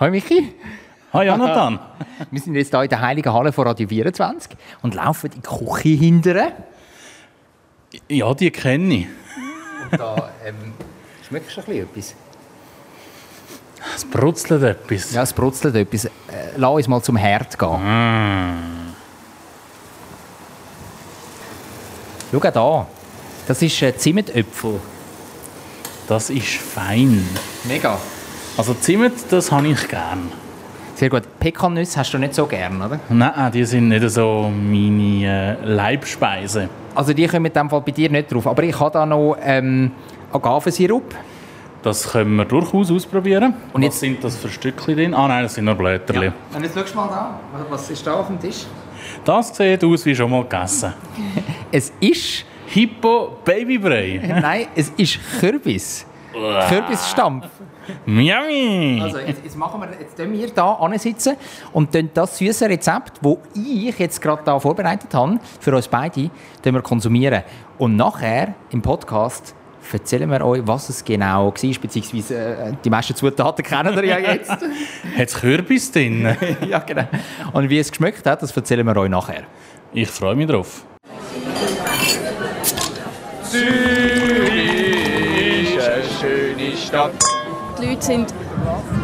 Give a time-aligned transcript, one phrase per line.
[0.00, 0.54] Hi Michi.
[1.12, 1.78] Hi Jonathan.
[2.30, 5.46] Wir sind jetzt hier in der Heiligen Halle von Radio 24 und laufen in die
[5.46, 6.52] Küche hinterher.
[8.08, 9.06] Ja, die kenne ich.
[9.92, 10.54] Und da ähm,
[11.28, 12.14] schmeckst du ein bisschen etwas?
[13.94, 15.12] Es brutzelt etwas.
[15.12, 16.06] Ja, es brutzelt etwas.
[16.06, 16.10] Äh,
[16.56, 18.94] lass uns mal zum Herd gehen.
[22.32, 22.86] Schau da.
[23.46, 24.80] Das ist äh, Zimmetöpfel.
[26.08, 27.28] Das ist fein.
[27.64, 27.98] Mega.
[28.56, 30.30] Also Zimt, das habe ich gern.
[30.94, 31.22] Sehr gut.
[31.38, 33.00] Pekannüsse hast du nicht so gern, oder?
[33.08, 36.68] Nein, die sind nicht so meine äh, Leibspeise.
[36.94, 38.46] Also die kommen in dem Fall bei dir nicht drauf.
[38.46, 39.92] Aber ich habe da noch ähm,
[40.32, 41.14] Agavesirup.
[41.82, 43.54] Das können wir durchaus ausprobieren.
[43.72, 45.14] Und jetzt- jetzt sind das für Stückchen drin?
[45.14, 46.30] Ah nein, das sind nur Blätterli.
[46.54, 47.40] Und jetzt schau mal da.
[47.70, 48.66] Was ist da auf dem Tisch?
[49.24, 50.92] Das sieht aus wie schon mal gegessen.
[51.72, 52.44] Es ist...
[52.72, 54.20] Hippo Babybrei.
[54.42, 56.06] Nein, es ist Kürbis.
[56.68, 57.46] Kürbisstampf.
[58.06, 59.00] Miami.
[59.02, 61.36] Also jetzt, jetzt machen wir, jetzt tun wir hier sitzen
[61.72, 66.30] und tun das süße Rezept, das ich jetzt gerade da vorbereitet habe, für uns beide,
[66.64, 67.42] wir konsumieren.
[67.78, 69.54] Und nachher im Podcast
[69.92, 74.18] erzählen wir euch, was es genau war, beziehungsweise äh, die meisten Zutaten kennen ihr ja
[74.18, 74.50] jetzt.
[74.50, 74.60] Hat
[75.16, 76.36] es Kürbis drin?
[76.68, 77.08] ja, genau.
[77.52, 79.44] Und wie es geschmeckt hat, das erzählen wir euch nachher.
[79.92, 80.84] Ich freue mich drauf.
[86.22, 88.34] Die Leute sind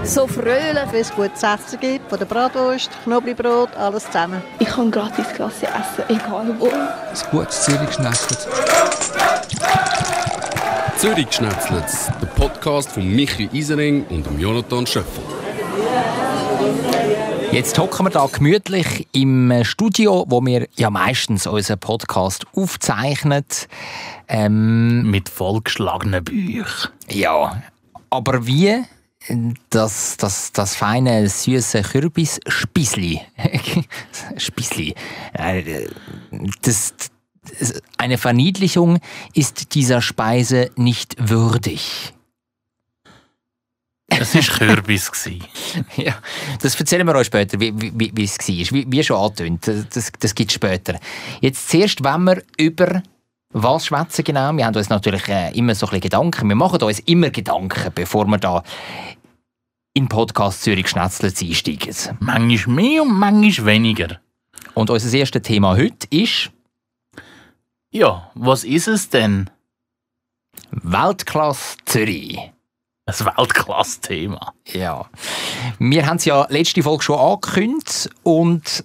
[0.05, 0.85] so fröhlich.
[0.91, 4.43] Wenn es gutes Essen gibt, von der Bratwurst, Knoblauchbrot, alles zusammen.
[4.59, 6.67] Ich kann gratis Klasse essen, egal wo.
[6.67, 8.47] Ein gutes Zürich geschnetzelt.
[10.99, 15.36] Zürich Schnetzlitz, der Podcast von Michi Isering und dem Jonathan Schöffel.
[17.57, 23.47] Jetzt hocken wir da gemütlich im Studio, wo wir ja meistens unseren Podcast aufzeichnen.
[24.29, 26.93] Ähm, Mit vollgeschlagenen Büchern.
[27.09, 27.63] Ja,
[28.11, 28.85] aber wie
[29.71, 33.23] das, das, das feine, süße Kürbis-Spissli.
[34.37, 34.95] Spissli.
[35.33, 35.87] Äh,
[36.61, 36.93] das,
[37.97, 38.99] eine Verniedlichung
[39.33, 42.13] ist dieser Speise nicht würdig.
[44.09, 45.11] Es war Kürbis.
[45.97, 46.15] Ja,
[46.61, 48.75] das erzählen wir euch später, wie, wie, wie es war.
[48.77, 50.99] Wie, wie schon angetönt, das, das gibt es später.
[51.41, 53.03] Jetzt zuerst, wenn wir über
[53.51, 54.53] was schwätzen genau.
[54.53, 56.49] Wir haben uns natürlich äh, immer so ein bisschen Gedanken.
[56.49, 58.63] Wir machen uns immer Gedanken, bevor wir da
[59.95, 62.19] in Podcast Zürich Schnetzlitz einsteigen.
[62.21, 64.21] manchmal mehr und manchmal weniger.
[64.75, 66.51] Und unser erstes Thema heute ist
[67.91, 69.49] Ja, was ist es denn?
[70.71, 72.39] Weltklasse Zürich.
[73.07, 74.53] Ein Weltklasse-Thema.
[74.73, 75.09] Ja.
[75.79, 78.85] Wir haben es ja letzte Folge schon angekündigt und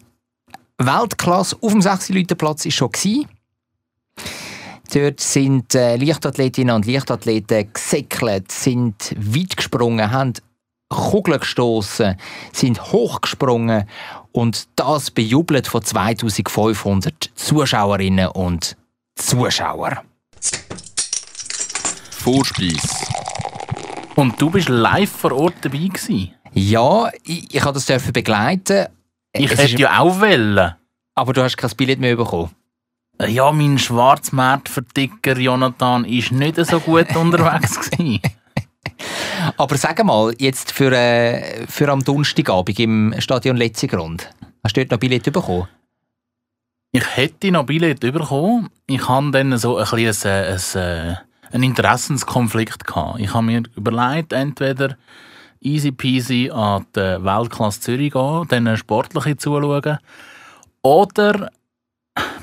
[0.77, 3.27] Weltklasse auf dem 6 Leute Platz ist schon gsi.
[4.93, 10.33] Dort sind äh, Leichtathletinnen und Leichtathleten gesäckelt, sind weit gesprungen, haben
[10.89, 12.15] Kugeln gestoßen,
[12.51, 13.87] sind hochgesprungen
[14.33, 18.77] und das bejubelt von 2500 Zuschauerinnen und
[19.15, 19.99] Zuschauern.
[22.11, 23.30] Vorspeis.
[24.15, 26.33] Und du bist live vor Ort dabei gewesen.
[26.53, 28.87] Ja, ich, ich habe das dürfen begleiten.
[29.33, 30.75] Ich Es hätte ja auch wollen.
[31.15, 32.51] Aber du hast kein Billett mehr bekommen.
[33.27, 38.19] Ja, mein Schwarzmarktverticker Jonathan ist nicht so gut unterwegs gewesen.
[39.57, 44.29] Aber sag mal, jetzt für, äh, für am Donnerstagabend im Stadion Letzigrund,
[44.63, 45.67] hast du dort noch Billett bekommen?
[46.91, 48.69] Ich hätte noch Billett bekommen.
[48.87, 51.17] Ich hatte dann so ein bisschen ein, ein,
[51.51, 52.85] einen Interessenskonflikt.
[52.85, 53.19] Gehabt.
[53.19, 54.97] Ich habe mir überlegt, entweder
[55.59, 59.97] easy peasy an die Weltklasse Zürich gehen, dann sportliche zuschauen,
[60.81, 61.49] oder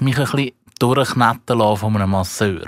[0.01, 2.67] mich ein bisschen durchknetten lassen von einem Masseur.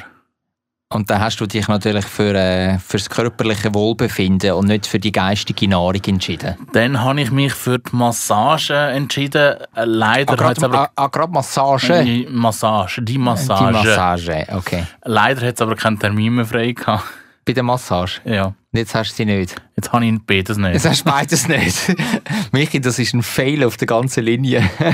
[0.92, 4.98] Und dann hast du dich natürlich für, äh, für das körperliche Wohlbefinden und nicht für
[4.98, 6.56] die geistige Nahrung entschieden.
[6.72, 9.54] Dann habe ich mich für die Massage entschieden.
[9.76, 10.90] Äh, Leider Ah, hat es gerade aber...
[10.96, 12.02] ah, gerade Massage?
[12.04, 13.66] Die Massage, die Massage.
[13.80, 14.84] Die Massage, okay.
[15.04, 17.04] Leider hat es aber keinen Termin mehr frei gehabt.
[17.44, 18.20] Bei der Massage?
[18.24, 19.54] Ja, Jetzt hast du sie nicht.
[19.76, 20.72] jetzt habe ich beides nicht.
[20.74, 21.96] Jetzt hast du beides nicht.
[22.52, 24.68] Michi, das ist ein Fail auf der ganzen Linie.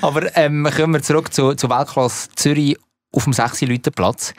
[0.00, 2.76] Aber ähm, kommen wir zurück zu, zu Weltklasse Zürich
[3.14, 4.34] auf dem 6 Leute Platz.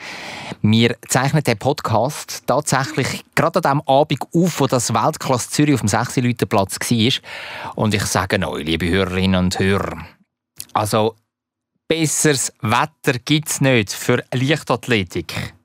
[0.62, 5.80] Wir zeichnen den Podcast tatsächlich gerade an dem Abend auf, wo das Weltklasse Zürich auf
[5.80, 7.74] dem 6 Leute Platz war.
[7.74, 10.06] Und ich sage euch, liebe Hörerinnen und Hörer,
[10.72, 11.14] also
[11.88, 15.55] besseres Wetter gibt es nicht für Leichtathletik.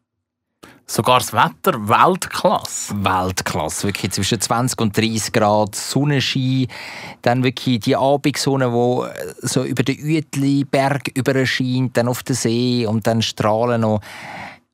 [0.92, 2.94] Sogar das Wetter Weltklasse.
[3.02, 3.88] Weltklasse.
[3.88, 6.68] Wirklich zwischen 20 und 30 Grad Sonnenschein.
[7.22, 13.08] Dann wirklich die Abendsonne, die so über den Uetli-Berg überscheint, dann auf den See und
[13.08, 14.02] dann Strahlen noch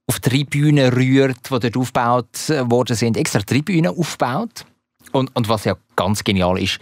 [0.08, 3.16] auf die Tribünen rührt, die dort aufgebaut worden sind.
[3.16, 4.66] Extra Tribünen aufgebaut.
[5.12, 6.80] Und, und was ja ganz genial ist,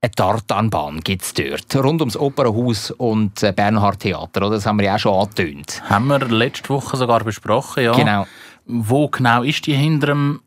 [0.00, 4.46] eine Tartanbahn gibt es dort, rund ums Opernhaus und äh, Bernhard Theater.
[4.46, 4.56] Oder?
[4.56, 5.82] Das haben wir ja auch schon angetönt.
[5.88, 7.92] Haben wir letzte Woche sogar besprochen, ja.
[7.92, 8.26] Genau.
[8.66, 10.40] Wo genau ist die hinter dem,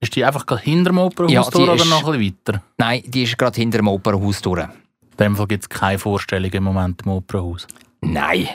[0.00, 2.62] ist die einfach gerade hinter dem Opernhaus Ja, durch oder noch ein bisschen weiter?
[2.78, 4.62] Nein, die ist gerade hinter dem Opernhaus durch.
[4.62, 7.66] In dem Fall gibt es keine Vorstellung im Moment im Opernhaus.
[8.00, 8.48] Nein.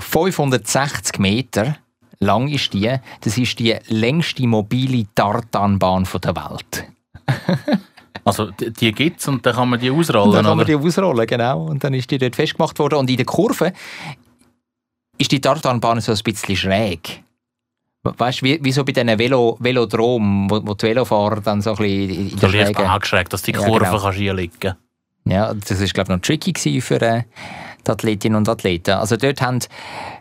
[0.00, 1.76] 560 Meter
[2.18, 2.92] lang ist die.
[3.20, 6.86] Das ist die längste mobile Tartanbahn von der Welt.
[8.24, 10.74] Also die, die gibt es und dann kann man die ausrollen, dann kann man die
[10.74, 11.66] ausrollen, genau.
[11.66, 13.00] Und dann ist die dort festgemacht worden.
[13.00, 13.72] Und in der Kurve
[15.18, 17.22] ist die Tartanbahn so ein bisschen schräg.
[18.04, 21.70] Weißt du, wie, wie so bei diesen Velo, Velodromen, wo, wo die Velofahrer dann so
[21.70, 23.98] ein bisschen in So der leicht angeschrägt, dass die Ja, Kurve genau.
[23.98, 24.74] kannst einlegen
[25.24, 27.22] Ja, das war, glaube ich, noch tricky für äh,
[27.86, 28.90] die Athletinnen und Athleten.
[28.92, 29.58] Also dort haben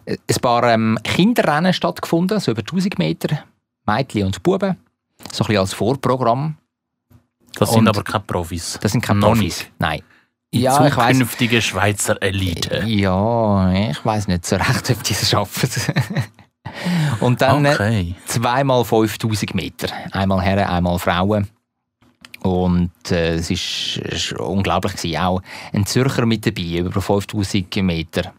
[0.05, 3.43] äh, ein paar ähm, Kinderrennen stattgefunden, so über 1000 Meter,
[3.85, 4.77] Mädchen und Buben.
[5.31, 6.55] So ein bisschen als Vorprogramm.
[7.55, 8.79] Das sind Und- aber keine Profis.
[8.81, 9.65] Das sind keine Noch Profis.
[9.77, 10.01] Nein.
[10.53, 12.83] Die Ja, zukünftige Schweizer Elite.
[12.85, 15.69] Ja, ich weiß nicht so recht, ob die es schaffen.
[17.19, 18.15] und dann Okay.
[18.25, 19.87] zweimal 5000 Meter.
[20.11, 21.47] Einmal Herren, einmal Frauen.
[22.41, 25.17] Und äh, es ist, ist unglaublich gewesen.
[25.17, 28.33] Auch ein Zürcher mit dabei, über 5000 Meter.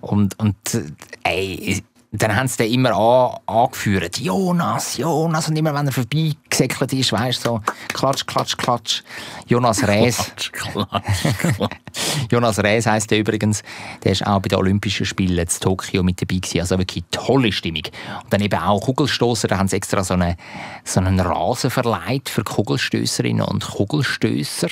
[0.00, 0.84] Und, und äh,
[1.22, 1.82] ey,
[2.20, 4.18] dann haben sie den immer an, angeführt.
[4.18, 5.48] Jonas, Jonas.
[5.48, 9.02] Und immer wenn er vorbeigesäckelt ist, weißt du, so klatsch, klatsch, klatsch.
[9.46, 10.16] Jonas Rees.
[10.16, 11.76] Klatsch, klatsch, klatsch.
[12.30, 13.62] Jonas Rees heisst der übrigens,
[14.04, 16.60] der ist auch bei den Olympischen Spielen in Tokio mit dabei gewesen.
[16.60, 17.82] Also wirklich tolle Stimmung.
[18.24, 20.36] Und dann eben auch Kugelstoßer, da haben sie extra so einen,
[20.84, 24.68] so einen Rasen verleiht für Kugelstößerinnen und Kugelstößer.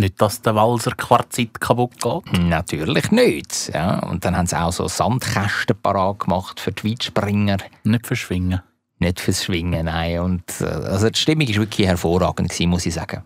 [0.00, 2.40] Nicht, dass der Walser Quarzit kaputt geht.
[2.40, 3.72] Natürlich nicht.
[3.74, 3.98] Ja.
[3.98, 7.56] Und dann haben sie auch so Sandkästen parat gemacht für die Weitspringer.
[7.82, 8.62] Nicht verschwingen.
[9.00, 10.20] Nicht fürs Schwingen, nein.
[10.20, 13.24] Und, äh, also die Stimmung war wirklich hervorragend, gewesen, muss ich sagen.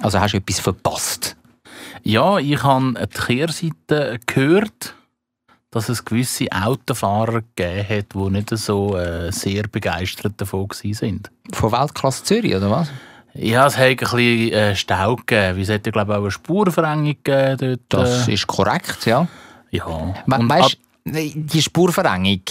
[0.00, 1.36] Also hast du etwas verpasst?
[2.02, 4.94] Ja, ich habe die Kehrseite gehört,
[5.70, 11.30] dass es gewisse Autofahrer gegeben hat, die nicht so äh, sehr begeistert davon sind.
[11.52, 12.88] Von Weltklasse Zürich, oder was?
[13.34, 15.60] Ja, es hat ein bisschen äh, Stau gegeben.
[15.60, 17.80] Es hat ja, glaube ich, auch eine Spurverengung gegeben dort.
[17.88, 19.26] Das äh, ist korrekt, ja.
[19.70, 19.86] ja.
[20.26, 22.42] We Und weißt, die Spurverengung,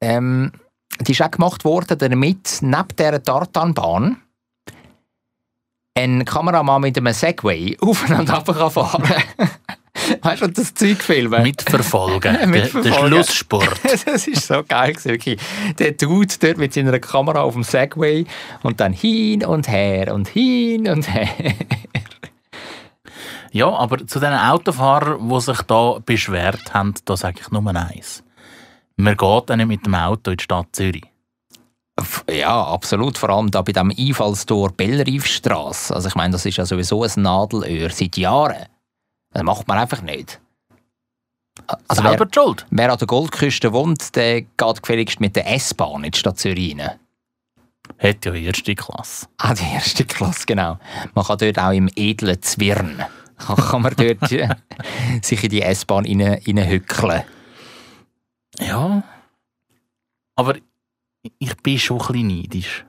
[0.00, 0.52] ähm,
[1.00, 4.16] die ist auch gemacht worden, damit neben dieser Tartanbahn
[5.94, 9.02] ein Kameramann mit einem Segway auf und ab kann fahren
[10.22, 11.34] Weißt du, das Zeug filmen?
[11.34, 12.34] ab- mitverfolgen.
[12.38, 13.08] Der- Mitverfolgen.
[13.08, 13.80] Schlusssport.
[14.06, 15.40] das ist so geil, gewesen, wirklich.
[15.78, 18.24] Der Dude dort mit seiner Kamera auf dem Segway
[18.62, 21.28] und dann hin und her und hin und her.
[23.54, 28.24] Ja, aber zu den Autofahrern, die sich da beschwert haben, da sage ich nur eins.
[28.96, 31.04] Man geht nicht mit dem Auto in die Stadt Zürich.
[32.30, 33.18] Ja, absolut.
[33.18, 35.94] Vor allem da bei dem Einfallstor Belleriefstrasse.
[35.94, 38.56] Also ich meine, das ist ja sowieso ein Nadelöhr seit Jahren.
[39.32, 40.40] Das macht man einfach nicht.
[41.88, 42.66] Also Selber wer, die Schuld.
[42.70, 46.76] wer an der Goldküste wohnt, der geht gefälligst mit der S-Bahn in die Stadt Zürich
[46.76, 46.98] rein.
[47.98, 49.26] Hat ja erste Klasse.
[49.38, 50.78] Ah, die erste Klasse, genau.
[51.14, 53.04] Man kann dort auch im edlen Zwirn
[53.46, 54.48] kann, man dort äh,
[55.22, 57.22] sich in die S-Bahn reinhückeln.
[58.58, 59.02] Ja.
[60.36, 60.56] Aber
[61.38, 62.84] ich bin schon ein bisschen neidisch.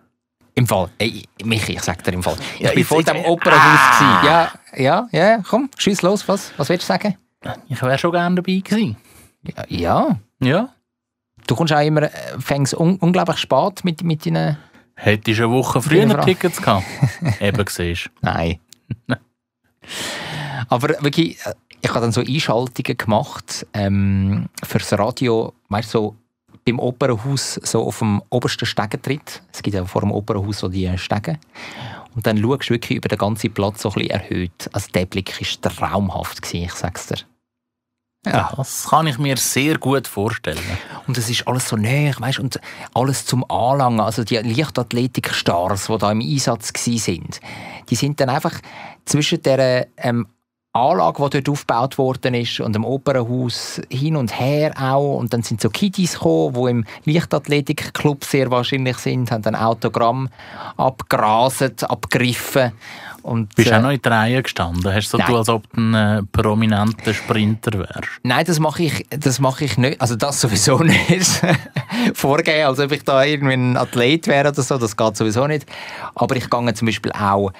[0.56, 2.38] Im Fall, ey, Michi, ich sag dir im Fall.
[2.56, 3.60] Ich Ja, bin vor dem Opernhaus.
[3.64, 4.22] Ah.
[4.22, 4.25] gewesen.
[4.25, 6.27] Ja, ja, ja, komm, schieß los.
[6.27, 7.18] Was, was willst du sagen?
[7.68, 8.96] Ich wäre schon gerne dabei gewesen.
[9.44, 10.20] Ja, ja.
[10.39, 10.70] Ja.
[11.48, 14.58] Du kommst auch immer, äh, fängst un unglaublich spät mit, mit deinen...
[14.96, 16.22] Hättest du eine Woche früher.
[16.22, 16.86] Tickets gehabt.
[17.42, 18.60] Eben siehst Nein.
[20.70, 26.16] Aber wirklich, äh, ich habe dann so Einschaltungen gemacht ähm, fürs Radio, weißt du, so
[26.65, 29.41] beim Opernhaus, so auf dem obersten Stegentritt.
[29.51, 31.38] Es gibt ja vor dem Opernhaus so die Stegen.
[32.15, 34.70] Und dann schaust du wirklich über den ganzen Platz so ein bisschen erhöht.
[34.72, 37.17] Also der Blick war traumhaft, gewesen, ich sag's dir.
[38.25, 38.53] Ja.
[38.55, 40.63] Das kann ich mir sehr gut vorstellen.
[41.08, 42.60] Und es ist alles so näher, weißt und
[42.93, 44.00] alles zum Anlangen.
[44.00, 47.41] Also die Leichtathletikstars, die da im Einsatz gsi sind,
[47.89, 48.53] die sind dann einfach
[49.03, 50.27] zwischen der ähm,
[50.74, 55.18] Anlage, die dort aufgebaut worden ist, und dem Opernhaus hin und her auch.
[55.18, 60.30] Und dann sind so Kiddies gekommen, die im Leichtathletikclub sehr wahrscheinlich sind, haben dann Autogramm
[60.77, 62.72] abgraset, abgegriffen.
[63.22, 64.94] Und, Bist du äh, auch noch in der Reihe gestanden?
[64.94, 68.10] Hast du so du, als ob du ein äh, prominenter Sprinter wärst?
[68.24, 70.01] Nein, das mache ich, das mache ich nicht.
[70.01, 71.42] Also das sowieso nicht.
[72.13, 75.65] Vorgehen, als ob ich da irgendwie ein Athlet wäre oder so, das geht sowieso nicht.
[76.15, 77.51] Aber ich gehe zum Beispiel auch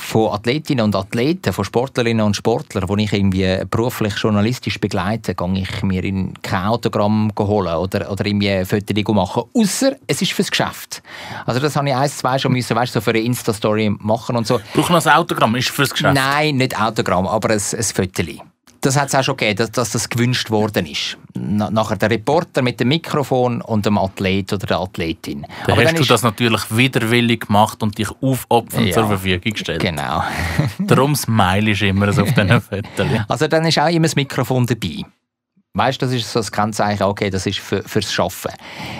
[0.00, 5.58] von Athletinnen und Athleten, von Sportlerinnen und Sportlern, die ich irgendwie beruflich journalistisch begleite, gehe
[5.58, 9.44] ich mir in kein Autogramm holen oder, oder irgendwie ein Foto machen.
[9.54, 11.02] Außer es ist fürs Geschäft.
[11.46, 14.46] Also das habe ich eins, zwei schon müssen, weißt, so für eine Insta-Story machen und
[14.46, 14.60] so.
[14.74, 15.54] Brauchen wir ein Autogramm?
[15.56, 16.14] Ist fürs Geschäft?
[16.14, 18.49] Nein, nicht Autogramm, aber ein, ein Foto.
[18.82, 21.18] Das hat es auch schon gegeben, dass, dass, das gewünscht worden ist.
[21.34, 25.42] Na, nachher der Reporter mit dem Mikrofon und dem Athlet oder der Athletin.
[25.66, 28.94] Dann Aber hast du ist- das natürlich widerwillig gemacht und dich aufopfernd Ja.
[28.94, 29.80] zur Verfügung gestellt.
[29.82, 30.22] Genau.
[30.78, 33.06] Darum smileyst du immer so auf diesen Fotos.
[33.28, 35.04] Also dann ist auch immer das Mikrofon dabei.
[35.74, 38.50] Weißt du, das ist so das Kennzeichen, okay, das ist für, fürs Schaffen.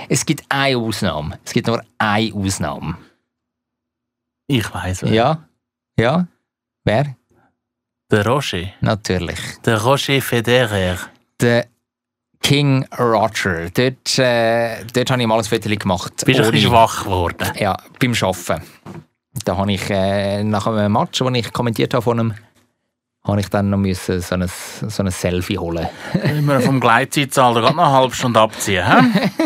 [0.09, 1.39] Es gibt eine Ausnahme.
[1.45, 2.97] Es gibt nur eine Ausnahme.
[4.47, 5.13] Ich wer.
[5.13, 5.45] Ja?
[5.99, 6.27] Ja?
[6.85, 7.17] Wer?
[8.11, 8.73] Der Roger.
[8.81, 9.39] Natürlich.
[9.65, 10.97] Der Roger Federer.
[11.41, 11.67] Der
[12.43, 13.71] King Roger.
[13.71, 16.13] Dort, äh, dort habe ich mal ein Foto gemacht.
[16.25, 17.53] Bist du ein bisschen schwach geworden?
[17.59, 18.63] Ja, beim Arbeiten.
[19.45, 22.35] Da habe ich äh, nach einem Match, den ich kommentiert habe von ihm,
[23.25, 25.87] habe ich dann noch müssen so ein, so ein Selfie holen.
[26.25, 28.85] Immer vom Gleitzeitzahl gerade noch eine halbe Stunde abziehen.
[28.87, 29.31] He?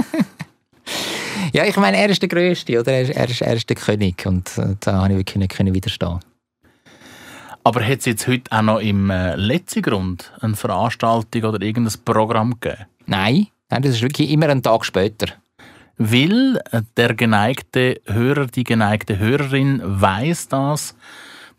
[1.52, 2.90] Ja, ich meine, er ist der Größte, oder?
[2.90, 6.18] Er, er, ist, er ist der König und äh, da habe ich wirklich nicht widerstehen.
[7.64, 11.98] Aber hat es jetzt heute auch noch im äh, letzten Grund eine Veranstaltung oder irgendein
[12.04, 12.84] Programm gegeben?
[13.06, 15.28] Nein, nein, das ist wirklich immer einen Tag später.
[15.96, 20.94] Weil äh, der geneigte Hörer, die geneigte Hörerin weiß das,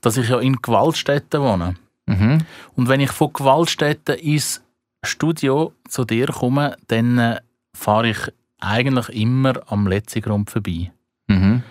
[0.02, 1.76] dass ich ja in Gewaltstätten wohne.
[2.06, 2.46] Mhm.
[2.76, 4.62] Und wenn ich von Gewaltstätten ins
[5.04, 7.40] Studio zu dir komme, dann äh,
[7.74, 8.20] fahre ich
[8.60, 10.92] eigentlich immer am letzten Grund vorbei.
[11.28, 11.64] Mhm.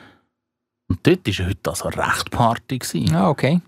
[0.88, 2.80] Und dort war heute also recht Party.
[3.12, 3.60] Ah, okay.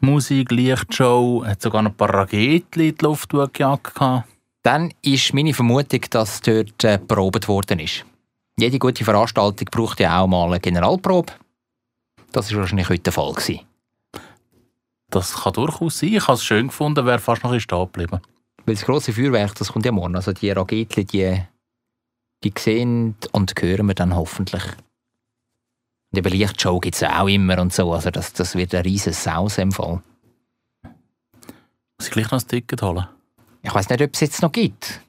[0.00, 3.92] Musik, Lichtshow, hat sogar noch ein paar Raketen in die Luft gejagt.
[4.62, 8.04] Dann ist meine Vermutung, dass dort äh, probiert worden ist.
[8.56, 11.32] Jede gute Veranstaltung braucht ja auch mal eine Generalprobe.
[12.30, 13.60] Das ist wahrscheinlich heute der Fall gewesen.
[15.10, 16.14] Das kann durchaus sein.
[16.14, 18.20] Ich habe es schön gefunden, wäre fast noch ein stehen geblieben.
[18.64, 20.16] Weil das grosse Feuerwerk, das kommt ja morgen.
[20.16, 21.42] Also die Raketen, die,
[22.42, 24.62] die sehen und hören wir dann hoffentlich.
[26.14, 27.92] Und eben Lichtshow gibt es auch immer und so.
[27.92, 30.00] Also das, das wird ein riesen Saus im Fall.
[31.98, 33.08] Muss ich gleich noch ein Ticket holen?
[33.62, 35.00] Ich weiß nicht, ob es jetzt noch gibt.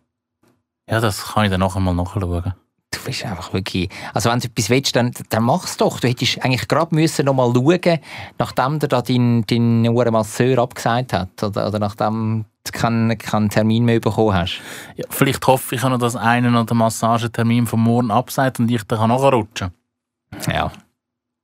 [0.90, 2.56] Ja, das kann ich dann nachher mal nachschauen.
[2.90, 3.88] Du bist einfach wirklich...
[4.16, 6.00] Also wenn du etwas willst, dann, dann mach es doch.
[6.00, 8.00] Du hättest eigentlich gerade müssen noch mal schauen,
[8.40, 11.44] nachdem dir da dein, dein Masseur abgesagt hat.
[11.44, 14.60] Oder, oder nachdem du keinen, keinen Termin mehr bekommen hast.
[14.96, 18.72] Ja, vielleicht hoffe ich auch noch, dass einer noch den Massagetermin vom Morgen absagt und
[18.72, 19.72] ich dann nachrutschen
[20.32, 20.52] kann.
[20.52, 20.72] Ja.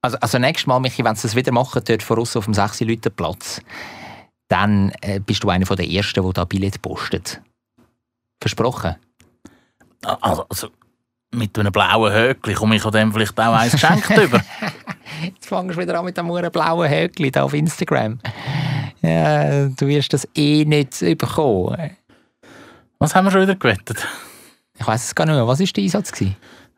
[0.01, 2.81] Also, also nächstes Mal, Michi, wenn sie das wieder machen, dort voraus auf dem 6
[2.81, 3.62] Leute Platz,
[4.48, 7.41] dann äh, bist du einer der Ersten, der da Billett postet.
[8.41, 8.96] Versprochen.
[10.03, 10.70] Also, also
[11.34, 14.41] mit einem blauen Höckli komme ich an dem vielleicht auch eins geschenkt über.
[15.24, 18.20] Jetzt fangst du wieder an mit dem hure blauen Höckli da auf Instagram.
[19.01, 21.96] Ja, du wirst das eh nicht bekommen.
[23.00, 24.08] Was haben wir schon wieder gewettet?
[24.77, 25.48] Ich weiß es gar nicht mehr.
[25.48, 26.12] Was war der Einsatz?
[26.12, 26.36] Gewesen?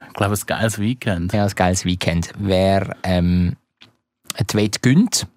[0.07, 1.33] Ich glaube, ein geiles Weekend.
[1.33, 2.31] Ja, ein geiles Weekend.
[2.37, 3.55] Wer ähm,
[4.39, 5.27] die Wette gönnt,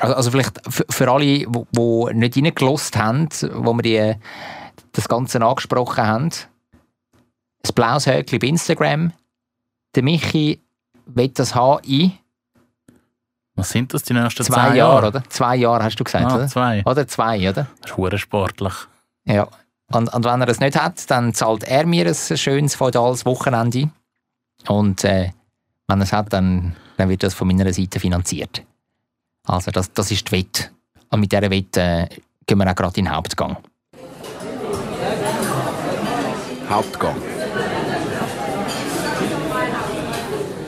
[0.00, 0.60] also, also vielleicht
[0.92, 4.14] für, alle, die nicht reingelost haben, wo wir die,
[4.92, 9.12] das Ganze angesprochen haben, ein blaues Höckchen bei Instagram.
[9.94, 10.60] Der Michi
[11.06, 12.12] will das haben
[13.54, 15.08] Was sind das die nächsten zwei zehn Jahren, Jahre?
[15.08, 15.24] oder?
[15.30, 16.46] Zwei Jahre hast du gesagt, Ah, oder?
[16.48, 16.82] zwei.
[16.84, 17.66] Oder zwei, oder?
[17.80, 18.74] Das ist sportlich.
[19.24, 19.48] Ja.
[19.92, 23.90] Und, und wenn er es nicht hat, dann zahlt er mir ein schönes feudales Wochenende.
[24.68, 25.30] Und äh,
[25.88, 28.62] wenn er es hat, dann, dann wird das von meiner Seite finanziert.
[29.44, 30.70] Also das, das ist die Wette.
[31.10, 32.08] Und mit dieser Wette äh,
[32.46, 33.56] gehen wir auch gerade in den Hauptgang.
[36.68, 37.16] Hauptgang.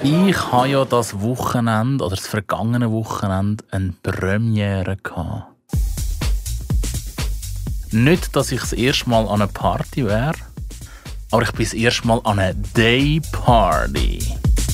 [0.03, 5.53] Ich habe ja das Wochenende oder das vergangene Wochenende eine Premiere gehabt.
[7.91, 10.35] Nicht, dass ich das erste Mal an einer Party wäre,
[11.31, 14.19] aber ich bin das erste Mal an einer Day Party.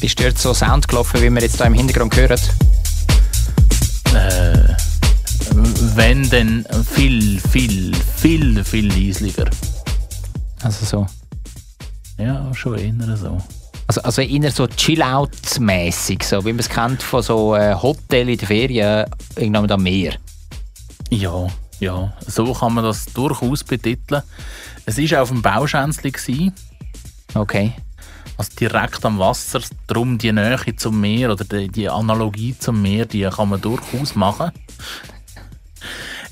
[0.01, 2.39] Ist dort so Sound gelaufen, wie wir jetzt hier im Hintergrund hören?
[4.15, 4.75] Äh,
[5.97, 9.47] wenn dann viel, viel, viel, viel leislicher.
[10.63, 11.07] Also so.
[12.19, 13.39] Ja, schon eher so.
[13.87, 18.39] Also, also eher so Chill-Out-mässig, so wie man es kennt von so äh, Hotel in
[18.39, 19.07] den Ferien,
[19.37, 20.15] irgendwann am Meer.
[21.11, 21.49] Ja,
[21.81, 24.23] ja, so kann man das durchaus betiteln.
[24.87, 26.53] Es war auf dem Bauschänzli.
[27.35, 27.73] Okay.
[28.37, 33.07] Also direkt am Wasser, darum die Nähe zum Meer oder die, die Analogie zum Meer,
[33.07, 34.51] die kann man durchaus machen.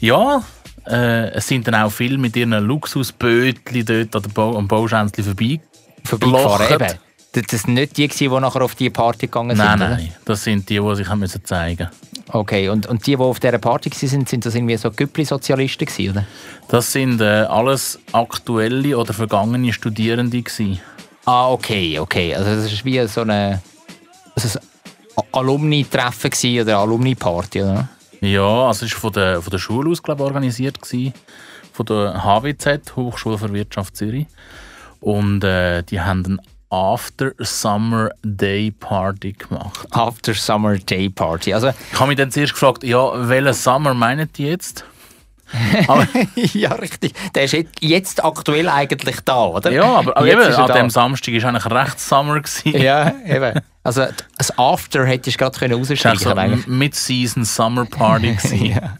[0.00, 0.42] Ja,
[0.86, 5.22] äh, es sind dann auch viele mit ihren Luxusbötchen dort an der Bau, am Bauschänzli
[5.22, 5.60] vorbei.
[6.04, 6.98] Vorbeigefahren, eben.
[7.32, 9.88] Das sind nicht die, die nachher auf die Party gegangen sind, Nein, oder?
[9.90, 11.88] nein, das sind die, die sich haben müssen zeigen
[12.34, 16.24] Okay, und, und die, die auf dieser Party waren, sind das irgendwie so Güppli-Sozialisten oder?
[16.68, 20.80] Das sind äh, alles aktuelle oder vergangene Studierende gewesen.
[21.26, 22.34] Ah, okay, okay.
[22.34, 23.60] Also das ist wie so eine
[24.34, 27.88] also ein Alumni-Treffen oder Alumni-Party, oder?
[28.22, 31.12] Ja, also es war von der, von der Schule aus glaub, ich, organisiert, gewesen,
[31.72, 34.26] von der HWZ, Hochschule für Wirtschaft Zürich.
[35.00, 36.38] Und äh, die haben eine
[36.72, 39.86] After Summer Day Party gemacht.
[39.90, 41.52] After Summer Day Party.
[41.52, 44.84] Also, Ich habe mich dann zuerst gefragt, ja, welchen Summer meinen die jetzt?
[46.54, 47.12] Ja, richtig.
[47.34, 49.70] Der ist jetzt- aktuell eigentlich da, oder?
[49.70, 50.72] ja, aber, aber eben, an da.
[50.74, 52.40] dem Samstag war eigentlich recht Summer.
[52.40, 52.80] Gewesen.
[52.80, 53.60] Ja, eben.
[53.84, 54.06] Also
[54.38, 56.66] das After hättest du gerade können rausstreichen so eine eigentlich.
[56.66, 58.36] Mid-Season Summer Party.
[58.72, 58.96] Ja.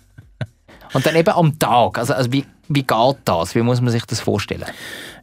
[0.93, 1.97] Und dann eben am Tag.
[1.97, 3.55] Also, also wie, wie geht das?
[3.55, 4.67] Wie muss man sich das vorstellen?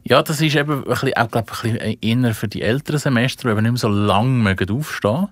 [0.04, 3.48] Ja, das ist eben ein bisschen, auch, glaub, ein bisschen eher für die älteren Semester,
[3.48, 5.28] die eben nicht mehr so lange mögen aufstehen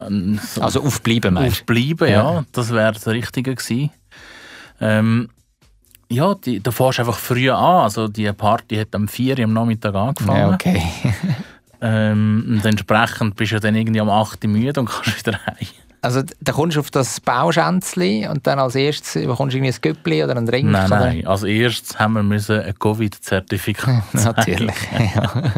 [0.00, 1.60] ähm, so Also aufbleiben, meinst du?
[1.62, 2.32] Aufbleiben, Ja.
[2.34, 2.44] ja.
[2.52, 3.90] Das wäre das Richtige gewesen.
[4.80, 5.28] Ähm,
[6.10, 7.82] ja, die, du fährst einfach früh an.
[7.82, 10.38] Also die Party hat am 4 Uhr am Nachmittag angefangen.
[10.38, 10.82] Ja, okay.
[11.80, 15.66] ähm, und entsprechend bist du dann irgendwie am 8 Uhr müde und kannst wieder heim.
[16.00, 19.80] Also da kommst du auf das Bauschänzli und dann als erstes bekommst du irgendwie ein
[19.80, 20.70] Göppli oder einen Ring.
[20.70, 21.00] Nein, oder?
[21.00, 21.26] nein.
[21.26, 24.76] Als erstes haben wir müssen ein Covid-Zertifikat Natürlich.
[25.14, 25.32] ja.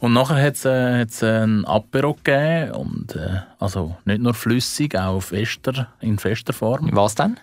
[0.00, 2.72] Und nachher hat es äh, hat's ein Apero gegeben.
[2.72, 6.88] Und, äh, also nicht nur flüssig, auch fester, in fester Form.
[6.92, 7.38] Was dann?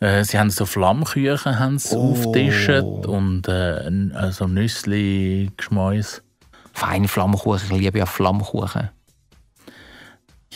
[0.00, 2.12] Äh, sie haben so Flammküchen haben sie Oh.
[2.12, 2.68] aufgetischt
[3.06, 6.22] und äh, äh, so Nüssli, Geschmäus.
[6.72, 7.60] Feine Flammkuchen.
[7.70, 8.90] Ich liebe ja Flammkuchen.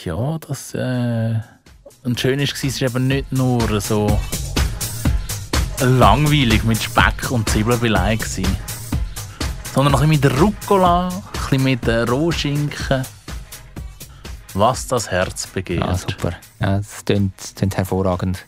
[0.04, 0.74] Ja, das.
[0.74, 1.34] Äh,
[2.04, 4.18] und schön war, es war eben nicht nur so
[5.80, 8.56] langweilig mit Speck und Zwiebelbelag, gewesen,
[9.74, 13.04] sondern noch ein bisschen mit Rucola, ein bisschen mit äh, Rohschinken.
[14.54, 15.84] Was das Herz begehrt.
[15.86, 16.32] Ah, super.
[16.60, 18.44] Ja, das klingt, das klingt hervorragend.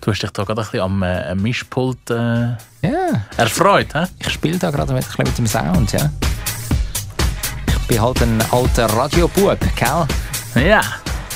[0.00, 2.50] Du hast dich da gerade ein bisschen am äh, Mischpult äh,
[2.82, 4.04] Ja, erfreut, hä?
[4.18, 6.10] ich spiele da gerade mit, ein bisschen mit dem Sound, ja.
[7.66, 10.06] Ich bin halt ein alter Radiobub, gell?
[10.56, 10.80] Ja,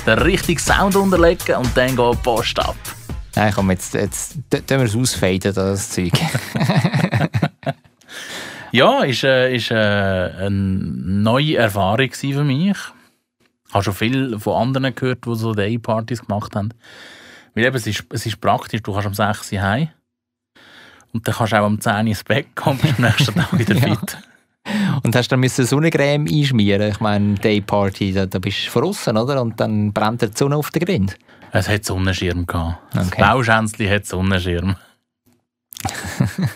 [0.07, 2.77] den richtigen Sound unterlegen und dann geht die Post ab.
[3.37, 6.13] Nein, komm, jetzt, jetzt tun wir es ausfaden, das Zeug.
[8.73, 12.77] Ja, ist, äh, ist äh, eine neue Erfahrung für mich.
[13.67, 16.69] Ich habe schon viel von anderen gehört, die so Day-Partys gemacht haben.
[17.57, 19.89] Weil eben, es ist, es ist praktisch, du kannst am 6 Uhr heim
[21.13, 23.35] und dann kannst du auch am 10 Uhr ins Bett kommen und bist am nächsten
[23.35, 23.97] Tag wieder Ja.
[23.97, 24.19] fit.
[25.03, 26.91] Und hast dann müssen Sonnencreme einschmieren.
[26.91, 29.41] Ich meine, Dayparty, da, da bist du draussen, oder?
[29.41, 31.17] Und dann brennt die Sonne auf den Grind.
[31.53, 32.79] Es hat Sonnenschirm gehabt.
[32.93, 33.21] Das Okay.
[33.23, 34.77] Bauschänzli hat Sonnenschirm.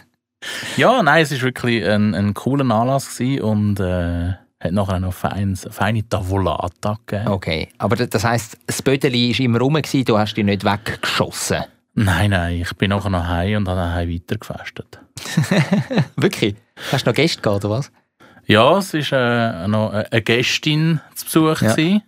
[0.76, 5.14] ja, nein, es war wirklich ein, ein cooler Anlass gewesen und äh, hat nachher noch
[5.14, 7.28] feins, feine Tavolata gegeben.
[7.28, 11.64] Okay, aber das heisst, das Bödeli war immer rum, gewesen, du hast dich nicht weggeschossen.
[11.94, 14.98] Nein, nein, ich bin nachher noch heim und habe daheim weitergefestet.
[16.16, 16.56] Wirklich?
[16.90, 17.92] Hast du noch Gäste gehabt, oder was?
[18.46, 21.62] Ja, es war äh, noch eine Gästin zu Besuch.
[21.62, 21.70] Ja.
[21.74, 22.02] gewesen.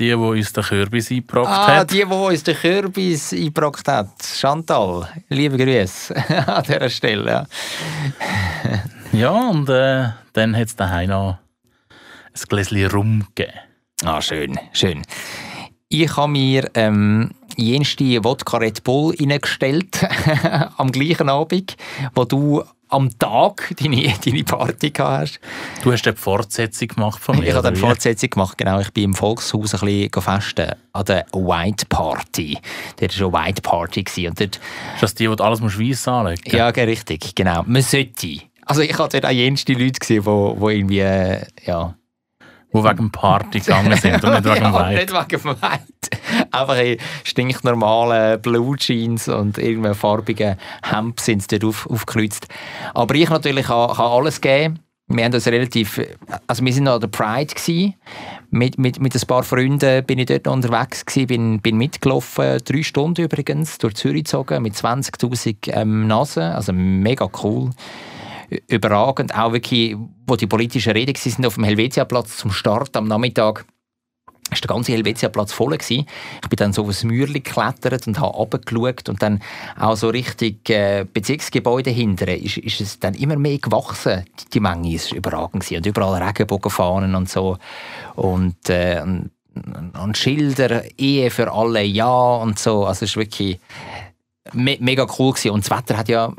[0.00, 1.90] Die, die uns den Kürbis eingebracht Ah, hat.
[1.92, 4.08] die, die uns den Kürbis eingebracht hat.
[4.22, 6.16] Chantal, liebe Grüße
[6.48, 7.30] an dieser Stelle.
[7.30, 7.46] Ja.
[9.12, 11.38] Ja, und äh, dann hat es daheim noch
[11.88, 13.52] ein Gläschen Rum gegeben.
[14.04, 15.02] Ah, schön, schön.
[15.88, 20.06] Ich habe mir ähm, jenste Wodka Red Bull reingestellt
[20.76, 21.76] am gleichen Abend,
[22.14, 25.40] wo du am Tag deine, deine Party hast.
[25.82, 27.48] Du hast eine Fortsetzung gemacht von mir.
[27.48, 27.76] Ich habe wie?
[27.76, 28.80] Fortsetzung gemacht, genau.
[28.80, 32.58] Ich bin im Volkshaus ein bisschen festen an der White Party.
[32.96, 34.28] Dort war schon White Party.
[34.28, 34.56] Und dort,
[34.94, 36.54] Ist das die, die du alles weiss anlegen musst?
[36.54, 37.62] ja, richtig, genau.
[37.66, 38.38] Man sollte.
[38.66, 41.94] Also ich hatte dort auch jenste Leute gesehen, die, die irgendwie, äh, ja...
[42.74, 44.94] Die wegen Party gegangen sind und nicht wegen dem Wein.
[44.96, 45.78] nicht wegen dem Wein.
[46.50, 52.48] Einfach in stinknormalen Blue Jeans und irgendwelchen farbigen Hemd sind sie dort auf, aufgekreuzt.
[52.92, 54.80] Aber ich natürlich habe, habe alles gegeben.
[55.06, 56.00] Wir haben das relativ,
[56.46, 57.94] also wir sind noch an der Pride gewesen.
[58.50, 62.58] Mit, mit, mit ein paar Freunden bin ich dort noch unterwegs gewesen, bin, bin mitgelaufen,
[62.64, 67.70] drei Stunden übrigens, durch Zürich gezogen, mit 20'000 ähm, Nasen, also mega cool
[68.68, 69.34] überragend.
[69.34, 73.64] Auch wirklich, wo die politischen Reden waren, auf dem Helvetiaplatz zum Start am Nachmittag
[74.52, 76.06] ist der ganze Helvetiaplatz voll gewesen.
[76.42, 79.40] Ich bin dann so auf ein Mäuerchen geklettert und habe runtergeschaut und dann
[79.78, 84.24] auch so richtig äh, Bezirksgebäude hinter ist, ist es dann immer mehr gewachsen.
[84.40, 85.78] Die, die Menge ist überragend gewesen.
[85.78, 87.58] und überall Regenbogenfahnen und so
[88.16, 89.30] und, äh, und,
[89.98, 92.84] und Schilder Ehe für alle ja und so.
[92.84, 93.58] Also es ist wirklich
[94.52, 95.52] me mega cool gewesen.
[95.52, 96.32] und das Wetter hat ja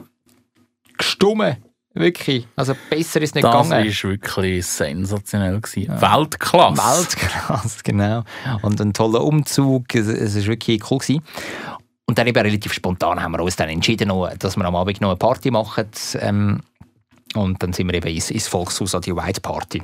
[0.97, 1.57] gestummen
[1.95, 2.45] Wirklich.
[2.57, 4.01] Also besser ist nicht Das war gegangen.
[4.03, 5.61] wirklich sensationell.
[5.61, 5.89] Gewesen.
[6.01, 6.77] Weltklasse.
[6.77, 8.23] Weltklasse, genau.
[8.61, 9.95] Und ein toller Umzug.
[9.95, 11.23] Es, es ist wirklich cool gewesen.
[12.05, 15.09] Und dann eben relativ spontan haben wir uns dann entschieden, dass wir am Abend noch
[15.09, 15.87] eine Party machen.
[16.19, 16.61] Ähm,
[17.33, 19.81] und dann sind wir eben ins, ins Volkshaus an die White Party.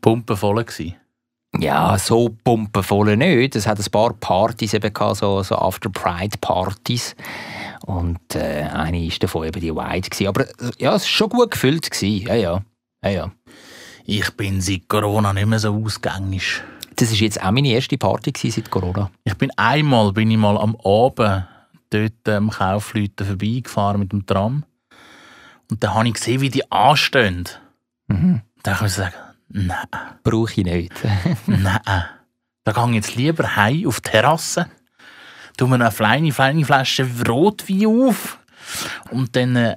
[0.00, 0.94] Pumpe voll gewesen.
[1.58, 3.54] Ja, so pumpenvoll nicht.
[3.54, 7.14] Es hat ein paar Partys eben gehabt, so, so After-Pride-Partys.
[7.86, 10.10] Und äh, eine war davon eben die White.
[10.10, 10.28] Gewesen.
[10.28, 11.90] Aber äh, ja, es war schon gut gefüllt.
[11.90, 12.26] Gewesen.
[12.26, 12.62] Ja, ja.
[13.02, 13.32] ja, ja.
[14.06, 16.62] Ich bin seit Corona nicht mehr so ausgängig.
[16.96, 19.10] Das war jetzt auch meine erste Party gewesen seit Corona.
[19.24, 21.46] Ich bin einmal bin ich mal am Abend
[21.90, 24.64] dort am Kaufleuten vorbeigefahren mit dem Tram.
[25.70, 27.48] Und dann habe ich gesehen, wie die anstehen.
[28.08, 28.42] Mhm.
[28.62, 29.14] Dann kann ich sagen,
[29.48, 29.76] nein,
[30.22, 30.92] Brauche ich nicht.
[31.46, 32.04] nein.
[32.64, 34.70] Da gehe ich jetzt lieber heim auf die Terrasse,
[35.56, 38.38] tue mir eine kleine, kleine Flasche Rotwein auf
[39.10, 39.76] und dann äh,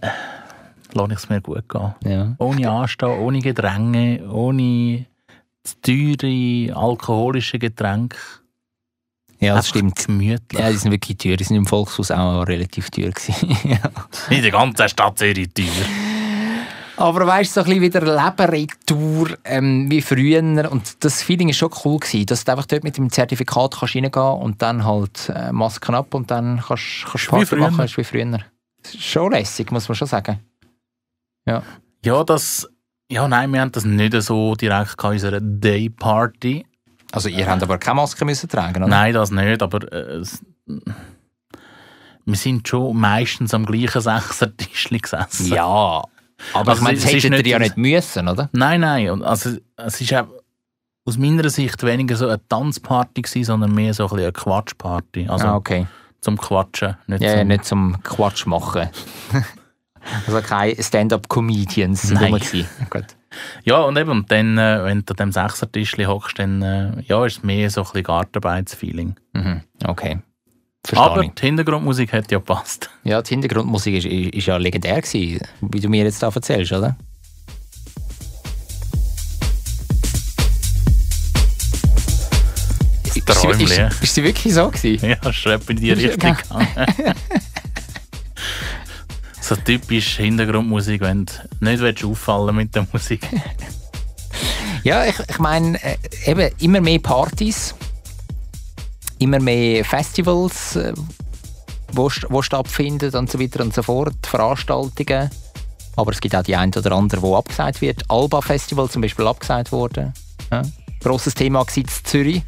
[0.93, 1.93] lasse ich es mir gut gehen.
[2.03, 2.35] ja.
[2.39, 5.05] Ohne Anstehen, ohne Gedränge, ohne
[5.81, 8.17] teure alkoholische Getränke.
[9.39, 10.05] ja, das Einfach stimmt.
[10.05, 10.59] Gemütlich.
[10.61, 11.35] Ja, die sind wirklich teuer.
[11.37, 13.11] Die sind im Volkshaus auch relativ teuer.
[13.63, 13.79] Ja.
[14.29, 15.65] In der ganzen Stadt Zürich teuer.
[16.97, 20.71] Aber weißt du, so ein bisschen wieder Leberetour ähm, wie früher.
[20.71, 23.95] Und das Feeling war schon cool, gewesen, dass du einfach dort mit dem Zertifikat kannst
[23.95, 27.69] reingehen kannst und dann halt äh, Masken ab und dann kannst wie Party früher.
[27.69, 27.85] machen.
[27.85, 28.39] Ist wie früher.
[28.97, 30.39] Schon lässig, muss man schon sagen.
[32.03, 32.67] Ja, das.
[33.09, 36.65] Ja, nein, wir haben das nicht so direkt gehabt, unsere Day Party.
[37.11, 38.87] Also ihr habt aber keine Maske müssen tragen, oder?
[38.87, 40.43] Nein, das nicht, aber äh, es,
[42.25, 45.47] wir sind schon meistens am gleichen Sechsertisch gesessen.
[45.47, 46.03] Ja,
[46.53, 48.49] aber Also ich meine, das hättet ihr ja nicht müssen, oder?
[48.53, 49.23] Nein, nein.
[49.23, 50.27] Also, es ist auch
[51.05, 55.27] aus meiner Sicht weniger so eine Tanzparty gewesen, sondern mehr so ein bisschen eine Quatschparty.
[55.29, 55.87] Also ah, okay.
[56.19, 57.47] zum Quatschen, nicht Ja, ja, zum...
[57.47, 58.89] nicht zum Quatsch machen.
[60.27, 62.39] also keine Stand-up-Comedians Nein.
[62.89, 63.05] Gut.
[63.63, 67.37] Ja, und eben, dann, äh, wenn du an dem Sechsertisch hockst, dann äh, ja, ist
[67.37, 69.15] es mehr so ein bisschen Gartenarbeitsfeeling.
[69.33, 69.61] Mhm.
[69.85, 70.19] Okay.
[70.87, 71.31] Verstehe Aber ich.
[71.31, 72.89] die Hintergrundmusik hat ja gepasst.
[73.03, 76.71] Ja, die Hintergrundmusik ist, ist, ist ja legendär gewesen, wie du mir jetzt da erzählst,
[76.71, 76.95] oder?
[83.03, 83.65] Ist Träumli.
[83.65, 85.09] ist, ist sie wirklich so gewesen?
[85.09, 86.37] Ja, schreib in die Richtung
[89.41, 93.27] so typisch Hintergrundmusik, wenn du nicht willst auffallen mit der Musik.
[94.83, 97.75] Ja, ich, ich meine, äh, eben immer mehr Partys,
[99.19, 100.93] immer mehr Festivals, äh,
[101.93, 105.29] wo, wo stattfinden und so weiter und so fort, Veranstaltungen.
[105.95, 108.03] Aber es gibt auch die ein oder andere, wo abgesagt wird.
[108.09, 110.13] Alba Festival zum Beispiel abgesagt worden.
[110.51, 110.61] Ja.
[111.01, 112.43] Grosses Thema war in Zürich.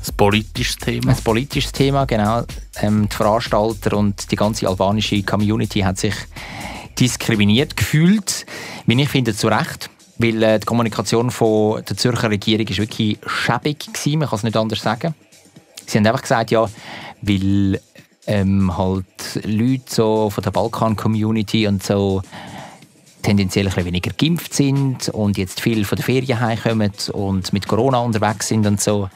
[0.00, 1.10] Das politische Thema.
[1.10, 2.42] Ein politisches Thema, genau.
[2.80, 6.14] Ähm, die Veranstalter und die ganze albanische Community hat sich
[6.98, 8.46] diskriminiert gefühlt,
[8.86, 9.90] wie ich finde, zu Recht.
[10.18, 14.42] Weil äh, die Kommunikation von der Zürcher Regierung ist wirklich schäbig gewesen, man kann es
[14.44, 15.14] nicht anders sagen.
[15.86, 16.66] Sie haben einfach gesagt, ja,
[17.22, 17.80] weil
[18.26, 19.06] ähm, halt
[19.44, 22.22] Leute so von der Balkan-Community und so
[23.22, 27.66] tendenziell ein bisschen weniger geimpft sind und jetzt viel von der Ferien heimkommen und mit
[27.66, 29.08] Corona unterwegs sind und so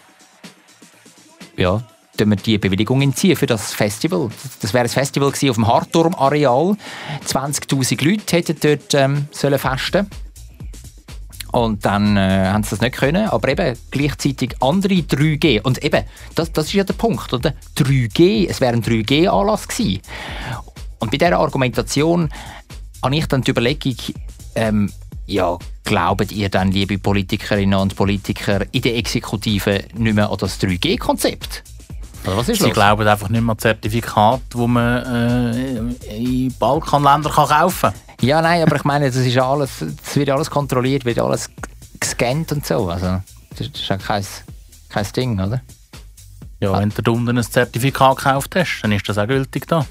[1.56, 1.82] ja,
[2.16, 4.28] wir die Bewilligung entziehen für das Festival.
[4.60, 6.76] Das wäre ein Festival gewesen auf dem Hartturm-Areal.
[7.26, 10.08] 20'000 Leute hätten dort ähm, sollen festen
[11.52, 15.60] und dann äh, haben sie das nicht können, aber eben gleichzeitig andere 3G.
[15.62, 17.54] Und eben, das, das ist ja der Punkt, oder?
[17.76, 20.00] 3G, es wäre ein 3G-Anlass gewesen.
[20.98, 22.28] Und bei dieser Argumentation
[23.02, 23.96] habe ich dann die Überlegung,
[24.54, 24.92] ähm,
[25.26, 30.60] ja, glaubt ihr dann, liebe Politikerinnen und Politiker, in der Exekutive nicht mehr an das
[30.60, 31.64] 3G-Konzept?
[32.24, 32.74] Oder was ist Sie los?
[32.74, 38.09] glauben einfach nicht mehr an Zertifikate, die man äh, in Balkanländern kann kaufen kann.
[38.20, 41.50] Ja, nein, aber ich meine, das ist alles, das wird alles kontrolliert, wird alles
[41.98, 42.88] gescannt und so.
[42.88, 44.24] Also, das ist ja kein,
[44.88, 45.62] kein Ding, oder?
[46.60, 49.86] Ja, wenn du unten ein Zertifikat gekauft hast, dann ist das auch gültig da.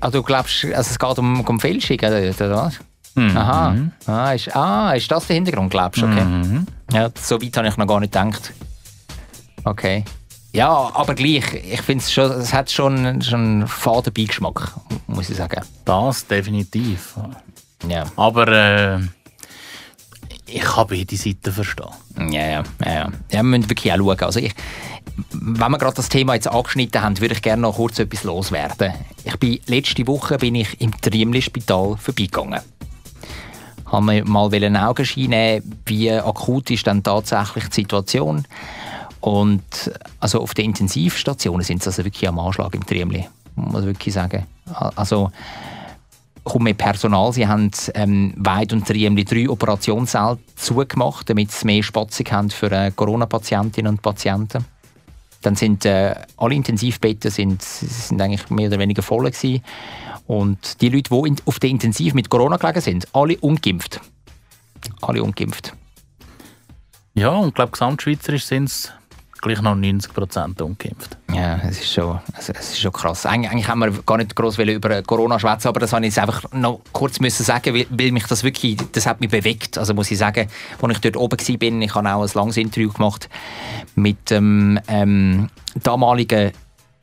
[0.00, 2.78] Ah, du glaubst, also es geht um, um Fälschung, oder, oder was?
[3.14, 3.36] Mhm.
[3.36, 3.76] Aha.
[4.06, 6.06] Ah, ist, ah, ist das der Hintergrund, glaubst du?
[6.06, 6.24] Okay.
[6.24, 6.66] Mhm.
[6.92, 8.52] Ja, so weit habe ich noch gar nicht gedacht.
[9.64, 10.04] Okay.
[10.54, 14.72] Ja, aber gleich, ich finde es schon, es hat schon, schon einen faden Beigeschmack,
[15.08, 15.60] muss ich sagen.
[15.84, 17.16] Das definitiv.
[17.88, 18.04] Ja.
[18.14, 19.00] Aber äh,
[20.46, 21.88] ich kann beide Seiten verstehen.
[22.30, 22.92] Ja, ja, ja.
[22.92, 23.10] ja.
[23.30, 24.20] wir müssen wirklich auch schauen.
[24.20, 24.54] Also ich,
[25.32, 28.94] wenn wir gerade das Thema jetzt angeschnitten haben, würde ich gerne noch kurz etwas loswerden.
[29.24, 32.60] Ich bin, letzte Woche bin ich im Triemli-Spital vorbeigegangen.
[33.86, 38.46] Haben mir mal einen Augenschein nehmen, wie akut ist dann tatsächlich die Situation.
[39.24, 43.86] Und also auf den Intensivstationen sind sie also wirklich am Anschlag im Triemli, muss ich
[43.86, 44.44] wirklich sagen.
[44.96, 45.30] Also
[46.42, 47.32] kommt mehr Personal.
[47.32, 52.70] Sie haben ähm, Weid und Triemli drei Operationssäle zugemacht, damit sie mehr Spatzung haben für
[52.70, 54.66] äh, Corona-Patientinnen und Patienten.
[55.40, 59.62] Dann sind äh, alle Intensivbetten sind, sind eigentlich mehr oder weniger voll gewesen.
[60.26, 64.02] Und die Leute, die in, auf der Intensiv mit Corona gelegen sind, alle ungeimpft.
[65.00, 65.72] Alle ungeimpft.
[67.14, 68.92] Ja, und ich glaube, gesamtschweizerisch sind es
[69.44, 71.18] gleich noch 90% ungeimpft.
[71.32, 73.26] Ja, es ist schon, also es ist schon krass.
[73.26, 76.18] Eig eigentlich haben wir gar nicht groß über Corona schwätzen, aber das wollte ich jetzt
[76.18, 79.76] einfach noch kurz müssen sagen, weil, weil mich das wirklich, das hat mich bewegt.
[79.76, 80.48] Also muss ich sagen,
[80.80, 83.28] als ich dort oben war, bin, ich habe auch ein langes Interview gemacht
[83.94, 85.50] mit dem ähm,
[85.82, 86.52] damaligen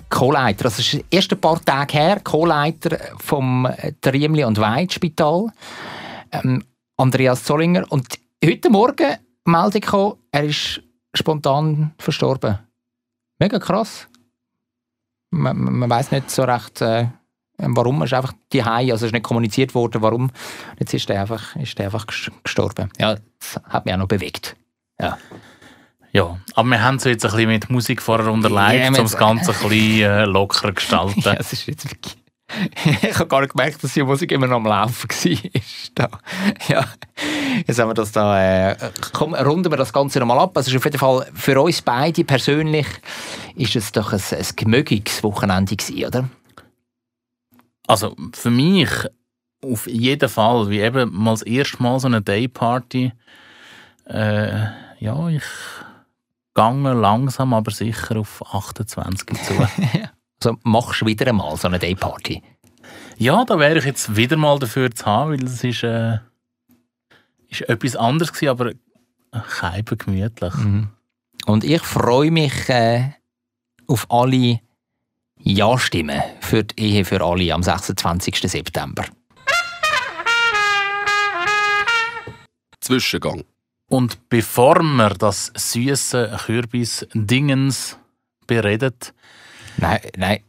[0.10, 0.64] Co-Leiter.
[0.64, 3.68] Das ist erst ein paar Tage her, Co-Leiter vom
[4.02, 5.52] Triemli und Weid Spital,
[6.32, 6.64] ähm,
[6.98, 7.86] Andreas Zollinger.
[7.90, 8.08] Und
[8.44, 10.82] heute Morgen Meldung gekommen, er ist
[11.14, 12.60] spontan verstorben.
[13.40, 14.08] Mega krass.
[15.32, 17.08] Man, man weiß nicht so recht, äh,
[17.58, 18.02] warum.
[18.02, 20.32] Er ist einfach die also es ist nicht kommuniziert worden, warum.
[20.80, 22.06] Jetzt ist er einfach, ist er einfach
[22.44, 22.90] gestorben.
[23.00, 24.56] Ja, das hat mich auch noch bewegt.
[25.00, 25.18] Ja.
[26.14, 29.18] Ja, aber wir haben es jetzt ein bisschen mit Musik vorher unterlegt, ja, um das
[29.18, 31.22] Ganze ein bisschen äh, lockerer zu gestalten.
[31.24, 32.18] ja, es ist jetzt wirklich
[33.02, 36.10] ich habe gar nicht gemerkt, dass die Musik immer noch am Laufen war.
[36.68, 36.86] ja.
[37.68, 38.72] Jetzt haben wir das da.
[38.72, 38.76] Äh,
[39.14, 40.56] komm, runden wir das Ganze nochmal ab.
[40.58, 42.88] Also, auf jeden Fall für uns beide persönlich
[43.56, 46.30] ist es doch ein, ein gemögiges Wochenende gewesen, oder?
[47.88, 48.90] Also für mich
[49.64, 53.12] auf jeden Fall, wie eben mal das erste Mal so eine Dayparty.
[54.06, 54.66] Äh,
[55.00, 55.44] ja, ich
[56.56, 59.54] gehe langsam, aber sicher auf 28 zu.
[60.44, 62.42] Also machst du wieder einmal so eine Dayparty?
[63.18, 66.18] Ja, da wäre ich jetzt wieder mal dafür zu haben, weil es ist, äh,
[67.48, 68.72] ist etwas anderes gewesen, aber
[69.60, 70.54] keiben gemütlich.
[70.56, 70.90] Mhm.
[71.46, 73.12] Und ich freue mich äh,
[73.86, 74.62] auf alle
[75.38, 78.38] Ja-Stimmen für die Ehe für alle am 26.
[78.50, 79.06] September.
[82.80, 83.44] Zwischengang.
[83.88, 88.00] Und bevor wir das süße Kürbis-Dingens
[88.48, 89.14] beredet,
[89.82, 90.40] Nein, nein.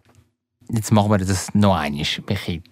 [0.70, 2.06] Jetzt machen wir das noch einmal.
[2.26, 2.62] Welche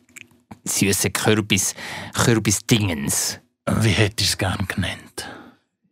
[0.64, 1.74] süße Kürbis,
[2.14, 3.40] Kürbis-Dingens.
[3.66, 5.28] Wie hättest du es gerne genannt?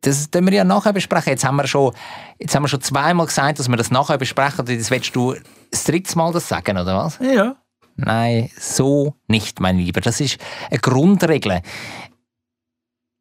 [0.02, 1.30] Das können wir ja nachher besprechen.
[1.30, 1.92] Jetzt haben wir schon,
[2.38, 4.66] jetzt haben wir schon zweimal gesagt, dass wir das nachher besprechen.
[4.66, 5.34] Jetzt willst du
[5.70, 7.18] das dritte Mal das sagen, oder was?
[7.20, 7.56] Ja.
[7.96, 10.00] Nein, so nicht, mein Lieber.
[10.00, 10.38] Das ist
[10.70, 11.62] eine Grundregel.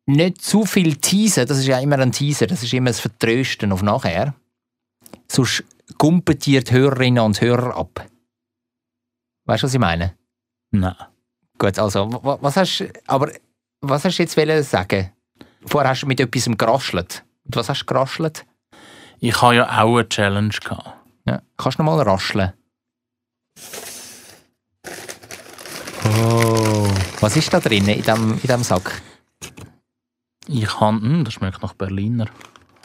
[0.05, 3.71] Nicht zu viel Teaser, das ist ja immer ein Teaser, das ist immer das Vertrösten
[3.71, 4.35] auf nachher.
[5.27, 5.63] Sonst
[5.97, 8.05] kumpelt die Hörerinnen und Hörer ab.
[9.45, 10.13] Weißt du, was ich meine?
[10.71, 10.95] Nein.
[11.57, 12.09] Gut, also,
[12.41, 13.31] was hast, aber
[13.81, 15.11] was hast du jetzt sagen?
[15.65, 17.23] Vorher hast du mit etwas geraschelt.
[17.45, 18.45] Und was hast du geraschelt?
[19.19, 20.89] Ich habe ja auch eine Challenge gehabt.
[21.25, 21.41] Ja.
[21.57, 22.53] Kannst du noch mal rascheln?
[26.05, 26.89] Oh.
[27.19, 29.01] Was ist da drin in diesem in dem Sack?
[30.47, 32.27] Ich habe, hm, das schmeckt nach Berliner.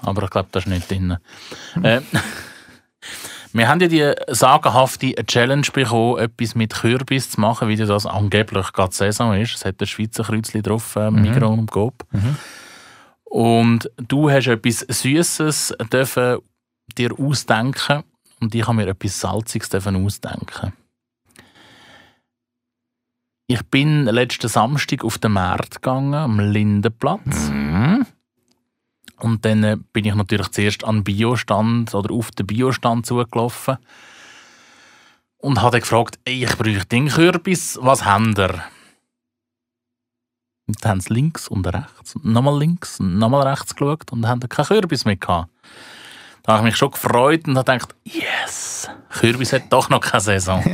[0.00, 1.18] Aber ich glaube, das ist nicht drin.
[1.82, 2.00] äh,
[3.52, 8.72] wir haben ja die sagenhafte Challenge bekommen, etwas mit Kürbis zu machen, wie das angeblich
[8.72, 9.54] gerade Saison ist.
[9.54, 11.22] Es hat ein Schweizer Kreuzchen drauf, äh, mhm.
[11.22, 12.04] Migros und Coop.
[12.12, 12.36] Mhm.
[13.24, 16.38] Und du hast etwas Süßes dürfen
[16.98, 18.04] dir ausdenken
[18.40, 20.72] und ich habe mir etwas Salziges dürfen ausdenken.
[23.46, 27.50] Ich bin letzten Samstag auf den Markt gegangen, am Lindenplatz.
[27.50, 27.91] Mhm.
[29.22, 33.78] Und dann äh, bin ich natürlich zuerst an Biostand oder auf den Biostand zugelaufen
[35.38, 38.64] und habe gefragt, ich brauche den Kürbis, was habt ihr?
[40.66, 44.40] Und dann haben sie links und rechts, nochmal links und nochmal rechts geschaut und haben
[44.48, 45.50] keinen Kürbis mehr gehabt.
[46.42, 50.20] Da habe ich mich schon gefreut und habe gedacht, yes, Kürbis hat doch noch keine
[50.20, 50.64] Saison.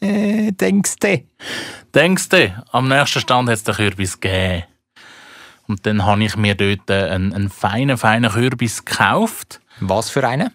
[0.00, 1.24] Denkst du?
[1.92, 2.64] Denkst du?
[2.70, 4.64] Am nächsten Stand hat es den Kürbis gegeben.
[5.72, 9.62] Und dann habe ich mir dort einen, einen feinen, feinen Kürbis gekauft.
[9.80, 10.50] Was für einen?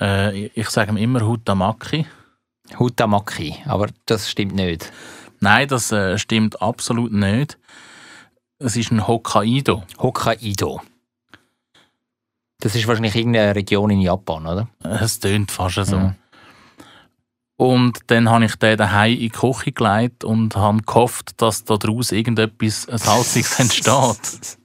[0.00, 2.06] Äh, ich sage ihm immer Hutamaki.
[2.78, 4.92] Hutamaki, aber das stimmt nicht.
[5.40, 7.58] Nein, das äh, stimmt absolut nicht.
[8.60, 9.82] Es ist ein Hokkaido.
[9.98, 10.80] Hokkaido.
[12.60, 14.68] Das ist wahrscheinlich irgendeine Region in Japan, oder?
[14.84, 15.98] Es tönt fast so.
[15.98, 16.14] Mhm.
[17.56, 22.10] Und dann habe ich den daheim in die Küche gelegt und habe gehofft, dass daraus
[22.10, 24.58] irgendetwas Salziges entsteht.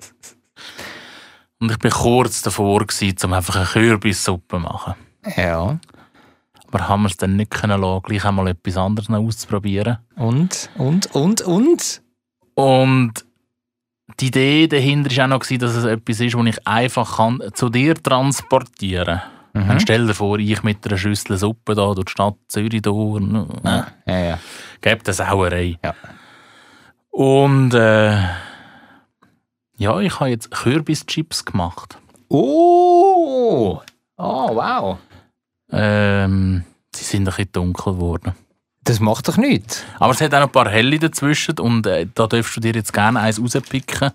[1.60, 4.95] Und ich war kurz davor, gewesen, um einfach eine Kürbissuppe zu machen.
[5.36, 5.80] Ja.
[6.67, 9.97] Aber haben wir es dann nicht können lassen, gleich einmal etwas anderes auszuprobieren.
[10.15, 12.02] Und, und, und, und?
[12.56, 13.25] Und
[14.19, 17.69] die Idee dahinter war auch noch, dass es etwas ist, das ich einfach kann zu
[17.69, 19.38] dir transportieren kann.
[19.67, 19.79] Mhm.
[19.79, 23.21] Stell dir vor, ich mit einer Schüssel Suppe da durch die Stadt Zürich durch.
[23.63, 24.39] Ja, ja, ja.
[24.81, 25.77] Gebt eine Sauerei.
[25.83, 25.93] Ja.
[27.11, 28.17] Und äh,
[29.77, 31.97] ja, ich habe jetzt Kürbischips gemacht.
[32.29, 33.81] Oh!
[34.17, 34.97] Oh, wow.
[35.71, 38.33] Ähm, sie sind ein bisschen dunkel geworden.
[38.83, 39.83] Das macht doch nichts.
[39.99, 42.73] Aber es hat auch noch ein paar helle dazwischen und äh, da darfst du dir
[42.73, 44.11] jetzt gerne eins rauspicken.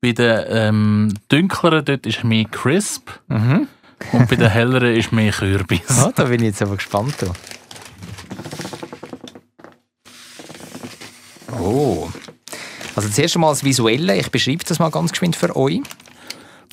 [0.00, 3.68] Bei den ähm, dunkleren dort ist mehr crisp Mhm.
[4.12, 5.80] Und bei den helleren ist mehr Kürbis.
[5.88, 7.14] Ja, da bin ich jetzt aber gespannt.
[7.20, 7.32] du.
[11.58, 12.08] Oh.
[12.94, 14.16] Also zuerst einmal das Visuelle.
[14.16, 15.80] Ich beschreibe das mal ganz geschwind für euch.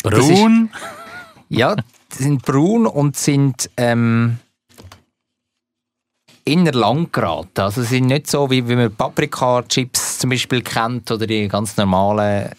[0.04, 0.70] Braun.
[1.50, 4.38] Ja, die sind braun und sind ähm,
[6.46, 7.62] inner lang geraten.
[7.62, 11.78] Also sie sind nicht so, wie, wie man Paprika-Chips zum Beispiel kennt oder die ganz
[11.78, 12.52] normalen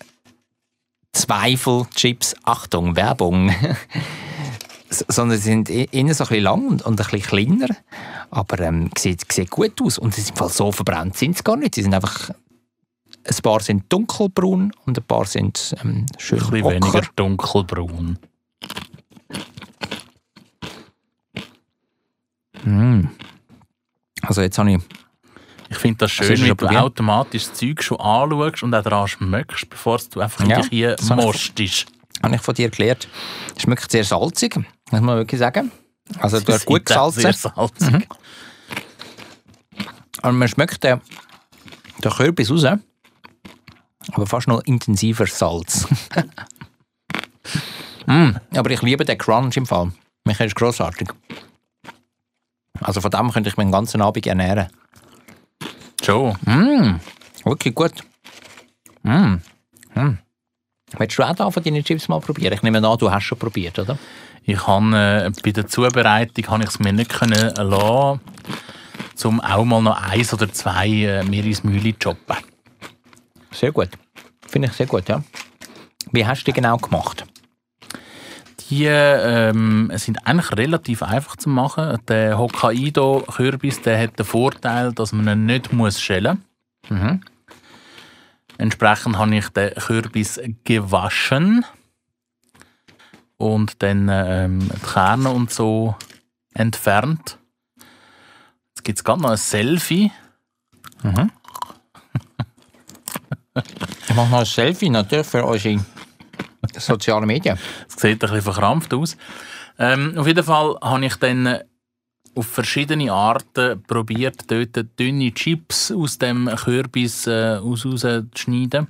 [1.13, 2.35] Zweifel-Chips.
[2.45, 3.55] Achtung, Werbung.
[5.09, 7.75] Sondern sie sind innen so ein bisschen lang und, und ein bisschen kleiner.
[8.31, 9.99] Aber ähm, sieht, sieht gut aus.
[9.99, 11.75] Und sie sind Fall so verbrannt sind sie gar nicht.
[11.75, 12.31] Sie sind einfach...
[13.25, 16.75] Ein paar sind dunkelbraun und ein paar sind ähm, schön Ein bisschen ocker.
[16.75, 18.19] weniger dunkelbraun.
[22.65, 23.05] Mm.
[24.23, 24.79] Also jetzt habe ich
[25.69, 28.83] Ich finde das Also schön, du wie du automatisch das Zeug schon anschaust und auch
[28.83, 31.87] daran schmeckst, bevor du einfach Ja, dich hier mostest.
[32.23, 33.09] habe ich von dir gelernt.
[33.57, 34.57] Es schmeckt sehr salzig,
[34.93, 35.73] muss man wirklich sagen.
[36.19, 38.09] Also du hast gut gesalzen, Sehr salzig.
[40.21, 41.01] aber man schmeckt den,
[42.03, 42.65] den Kürbis raus,
[44.13, 45.87] aber fast noch intensiver Salz.
[48.07, 49.93] mm, aber ich liebe den Crunch im Fall.
[50.25, 51.09] Mich ist grossartig.
[52.81, 54.69] Also von dem könnte ich mich den ganzen Abend ernähren.
[56.03, 56.37] Schon.
[56.45, 57.01] Mm,
[57.45, 57.93] wirklich gut.
[59.03, 59.37] Mm.
[59.95, 60.19] Mm.
[60.99, 62.53] Willst du auch da von deinen Chips mal probieren?
[62.53, 63.99] Ich nehme an, du hast schon probiert, oder?
[64.45, 68.21] Ich habe äh, bei der Zubereitung habe ich es mir nicht können lassen,
[69.25, 72.37] um auch mal noch eins oder zwei äh, mir ins Mühle zu choppen.
[73.53, 73.91] Sehr gut.
[74.47, 75.23] Finde ich sehr gut, ja.
[76.11, 77.25] Wie hast du die genau gemacht?
[78.69, 81.99] Die ähm, sind eigentlich relativ einfach zu machen.
[82.09, 86.43] Der Hokkaido-Kürbis der hat den Vorteil, dass man ihn nicht muss schälen
[86.89, 86.99] muss.
[86.99, 87.21] Mhm.
[88.63, 91.65] Entsprechend habe ich den Kürbis gewaschen
[93.37, 95.97] und dann ähm, die Kerne und so
[96.55, 97.39] entfernt.
[98.69, 100.13] Jetzt gibt es gerade noch ein Selfie.
[104.09, 105.85] Ich mache noch ein Selfie natürlich für eure
[106.79, 107.59] sozialen Medien.
[107.89, 109.17] Es sieht ein bisschen verkrampft aus.
[109.79, 111.59] Ähm, auf jeden Fall habe ich dann
[112.35, 118.89] auf verschiedene Arten probiert, dort dünne Chips aus dem Kürbis äh, aus rauszuschneiden.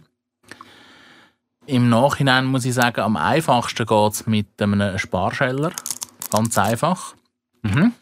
[1.66, 5.72] Im Nachhinein muss ich sagen, am einfachsten geht es mit einem Sparscheller.
[6.30, 7.14] Ganz einfach.
[7.62, 7.92] Mhm.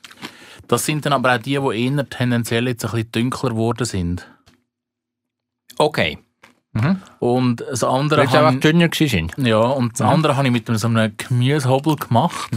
[0.69, 4.27] Das sind dann aber auch die, die eher tendenziell jetzt ein bisschen dunkler geworden sind.
[5.79, 6.19] Okay.
[7.19, 9.47] Und das andere Weil sie einfach ich- dünner gewesen sind.
[9.47, 12.51] Ja, und das andere habe ich mit so einem Gemüsehobel gemacht.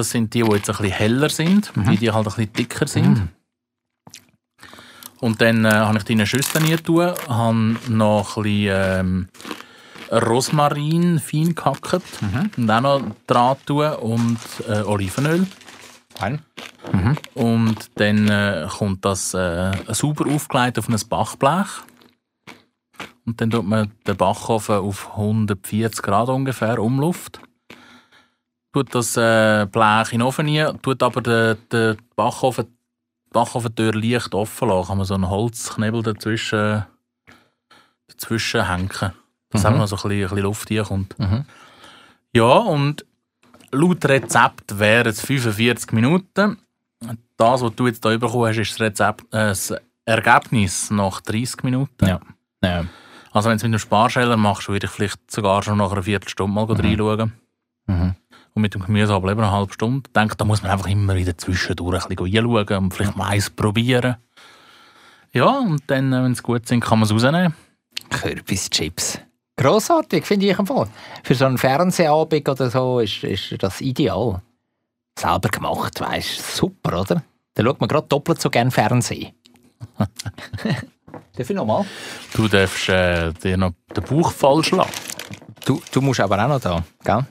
[0.00, 2.86] Das sind die, die jetzt ein bisschen heller sind, die, die halt ein bisschen dicker
[2.86, 3.28] sind.
[5.20, 9.28] Und dann äh, habe ich die in eine Schüssel tun, habe noch ein bisschen ähm,
[10.10, 12.00] Rosmarin fein gehackt
[12.56, 15.46] und auch noch dran tun und äh, Olivenöl.
[16.14, 16.40] Fein.
[17.34, 21.68] Und dann äh, kommt das äh, sauber aufgelegt auf ein Backblech.
[23.26, 27.42] Und dann tut man den Backofen auf 140 Grad ungefähr umluft.
[28.72, 33.92] Tut das äh, Blech in den Ofen rein, tut aber den, den Backofen, die Bachofentür
[33.94, 34.88] leicht offen lassen.
[34.88, 36.84] Kann man so einen Holzknebel dazwischen,
[38.08, 39.12] dazwischen hängen.
[39.50, 41.18] Dass einfach noch so ein bisschen, ein bisschen Luft reinkommt.
[41.18, 41.44] Mhm.
[42.32, 43.04] Ja, und
[43.72, 46.58] laut Rezept wären es 45 Minuten.
[47.36, 51.64] Das, was du jetzt hier bekommen hast, ist das, Rezept, äh, das Ergebnis nach 30
[51.64, 52.06] Minuten.
[52.06, 52.20] Ja.
[52.62, 52.84] Ja.
[53.32, 56.02] Also wenn du es mit dem Sparscheller machst, würde ich vielleicht sogar schon nach einer
[56.02, 57.32] Viertelstunde mal reinschauen.
[58.54, 60.02] Und mit dem Gemüse aber eine halbe Stunde.
[60.08, 63.28] Ich denke, da muss man einfach immer wieder zwischendurch ein bisschen reinschauen und vielleicht mal
[63.28, 64.16] eins probieren.
[65.32, 67.54] Ja, und dann, äh, wenn es gut sind, kann man es rausnehmen.
[68.10, 69.20] Kürbischips.
[69.56, 70.88] Grossartig, finde ich im Fall.
[71.22, 74.40] Für so einen Fernsehabend oder so ist, ist das ideal.
[75.18, 77.22] Selber gemacht, weißt du, super, oder?
[77.54, 79.32] Da schaut man gerade doppelt so gern Fernsehen.
[79.98, 81.84] Darf ich nochmal?
[82.34, 84.90] Du darfst äh, dir noch den Bauch voll schlagen.
[85.64, 87.26] Du, du musst aber auch noch da, gell?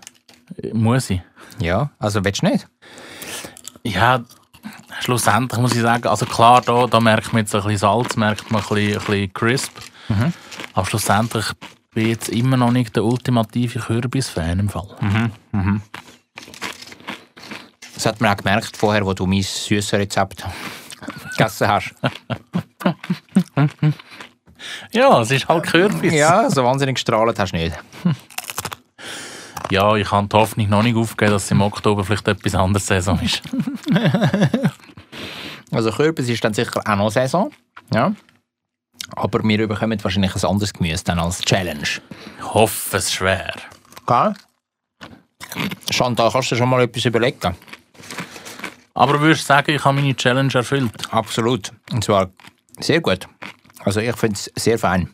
[0.74, 1.22] Muss ich.
[1.60, 2.68] Ja, also willst du nicht?
[3.84, 4.22] Ja,
[5.00, 8.52] schlussendlich muss ich sagen, also klar, da, da merkt man jetzt ein bisschen Salz, merkt
[8.52, 9.72] man ein bisschen, ein bisschen crisp.
[10.74, 11.46] Aber schlussendlich
[11.94, 14.88] bin ich jetzt immer noch nicht der ultimative Kürbis-Fan im Fall.
[17.94, 20.44] Das hat man auch gemerkt vorher, wo du mein süßes Rezept
[21.38, 21.94] gegessen hast.
[24.92, 26.14] Ja, es ist halt Kürbis.
[26.14, 27.78] Ja, so wahnsinnig gestrahlt hast du nicht.
[29.72, 33.20] Ja, ich habe die Hoffnung noch nicht aufgegeben, dass im Oktober vielleicht etwas anderes Saison
[33.20, 33.42] ist.
[35.72, 37.52] Also Kürbis ist dann sicher auch noch Saison.
[37.94, 38.14] Ja.
[39.16, 41.84] Aber wir bekommen wahrscheinlich ein anderes Gemüse dann als Challenge.
[41.84, 43.54] Ich hoffe es schwer.
[44.08, 44.34] Gell?
[45.92, 47.56] Chantal, kannst du dir schon mal etwas überlegen?
[48.94, 50.92] Aber würdest du sagen, ich habe meine Challenge erfüllt?
[51.12, 51.72] Absolut.
[51.92, 52.30] Und zwar
[52.80, 53.28] sehr gut.
[53.86, 55.10] Also ich finde es sehr fein.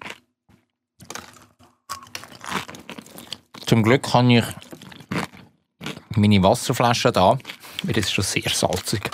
[3.66, 4.43] Zum Glück habe ich
[6.16, 7.38] meine Wasserflasche da,
[7.84, 9.09] weil das ist schon sehr salzig.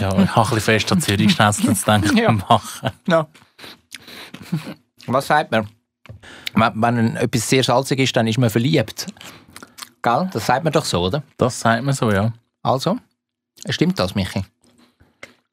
[0.00, 2.32] Ja, ich habe ein bisschen fest an Zürich-Schnetzel zu denken Ja.
[2.32, 2.90] machen.
[3.08, 3.26] Ja.
[5.06, 5.68] Was sagt man?
[6.54, 9.06] Wenn, wenn etwas sehr salzig ist, dann ist man verliebt.
[10.02, 10.30] Gell?
[10.32, 11.22] Das sagt man doch so, oder?
[11.36, 12.32] Das sagt man so, ja.
[12.62, 12.98] Also,
[13.68, 14.44] stimmt das, Michi?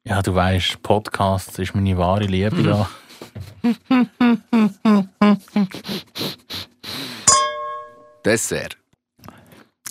[0.04, 2.88] Ja, du weißt, Podcast ist meine wahre Liebe da.
[8.24, 8.76] Dessert.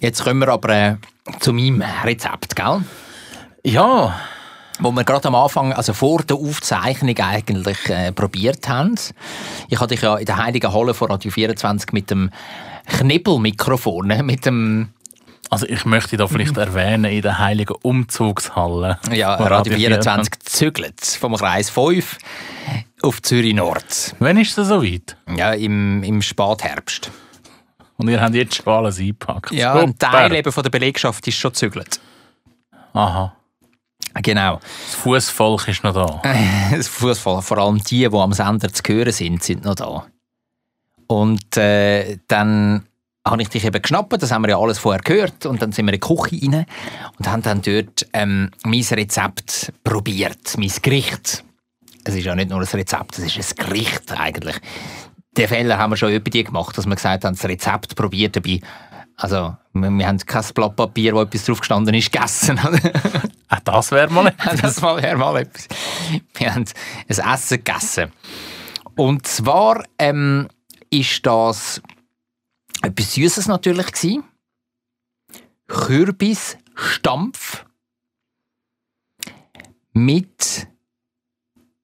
[0.01, 0.95] Jetzt kommen wir aber äh,
[1.39, 2.81] zu meinem Rezept, gell?
[3.65, 4.15] Ja,
[4.81, 8.95] Wo wir gerade am Anfang, also vor der Aufzeichnung eigentlich äh, probiert haben.
[9.67, 12.29] Ich hatte dich ja in der Heiligen Halle von Radio 24 mit dem
[12.85, 14.23] Knibbelmikrofon, ne?
[14.23, 14.93] mit dem
[15.49, 18.99] also ich möchte da vielleicht erwähnen, in der heiligen Umzugshalle.
[19.11, 22.17] ja, Radio 24 zügelt vom Kreis 5
[23.01, 24.15] auf Zürich Nord.
[24.19, 25.17] Wann ist es so weit?
[25.35, 27.11] Ja, im, im Spätherbst.
[27.97, 29.51] Und ihr habt jetzt schon alles eingepackt.
[29.51, 30.11] Ja, ein Super.
[30.11, 31.99] Teil eben von der Belegschaft ist schon zügelt.
[32.93, 33.35] Aha.
[34.21, 34.59] Genau.
[34.85, 36.21] Das Fußvolk ist noch da.
[36.71, 40.05] Das Fußball, vor allem die, die am Sender zu hören sind, sind noch da.
[41.07, 42.85] Und äh, dann
[43.29, 45.85] habe ich dich eben geschnappt, das haben wir ja alles vorher gehört, und dann sind
[45.85, 46.65] wir in die Küche rein
[47.17, 51.43] und haben dann dort ähm, mein Rezept probiert, mein Gericht.
[52.03, 54.55] Es ist ja nicht nur ein Rezept, es ist ein Gericht eigentlich.
[55.37, 58.35] Den Fehler haben wir schon über die gemacht, dass wir gesagt haben, das Rezept probiert
[58.35, 58.61] dabei.
[59.15, 62.59] Also, wir, wir haben kein Blatt Papier, wo etwas drauf gestanden ist, gegessen.
[63.63, 64.61] Das wäre mal etwas.
[64.61, 65.67] das wäre mal etwas.
[66.35, 66.65] Wir haben
[67.07, 68.11] ein Essen gegessen.
[68.95, 70.47] Und zwar ähm,
[70.91, 71.81] ist das
[72.81, 74.23] etwas Süßes natürlich gewesen.
[75.67, 77.65] Kürbisstampf
[79.93, 80.67] mit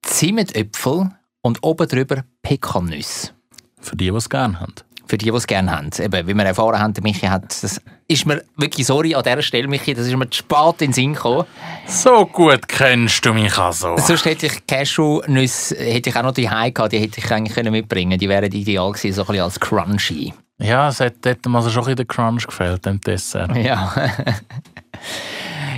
[0.02, 3.32] Zimmetöpfel und oben drüber Pekannüsse.
[3.80, 4.74] Für die, die es gerne haben.
[5.08, 5.92] Für die, die es gerne haben.
[6.00, 9.68] Eben, wie wir erfahren haben, Michi hat, das ist mir wirklich sorry an dieser Stelle,
[9.68, 11.46] Michi, das ist mir zu spät in den Sinn gekommen.
[11.88, 13.96] So gut kennst du mich also.
[13.98, 17.72] Sonst hätte ich Cashew-Nüsse hätte ich auch noch die gehabt, die hätte ich eigentlich können
[17.72, 20.34] mitbringen Die wären ideal gewesen, so ein bisschen als Crunchy.
[20.58, 23.56] Ja, es hat dort mal so schon ein bisschen der Crunch gefällt, dem Dessert.
[23.56, 23.94] Ja.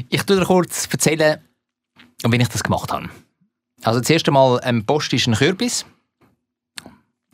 [0.10, 1.40] ich tue dir kurz erzählen,
[2.24, 3.10] wie ich das gemacht habe.
[3.84, 5.86] Also das erste Mal ähm, Post ist ein Kürbis.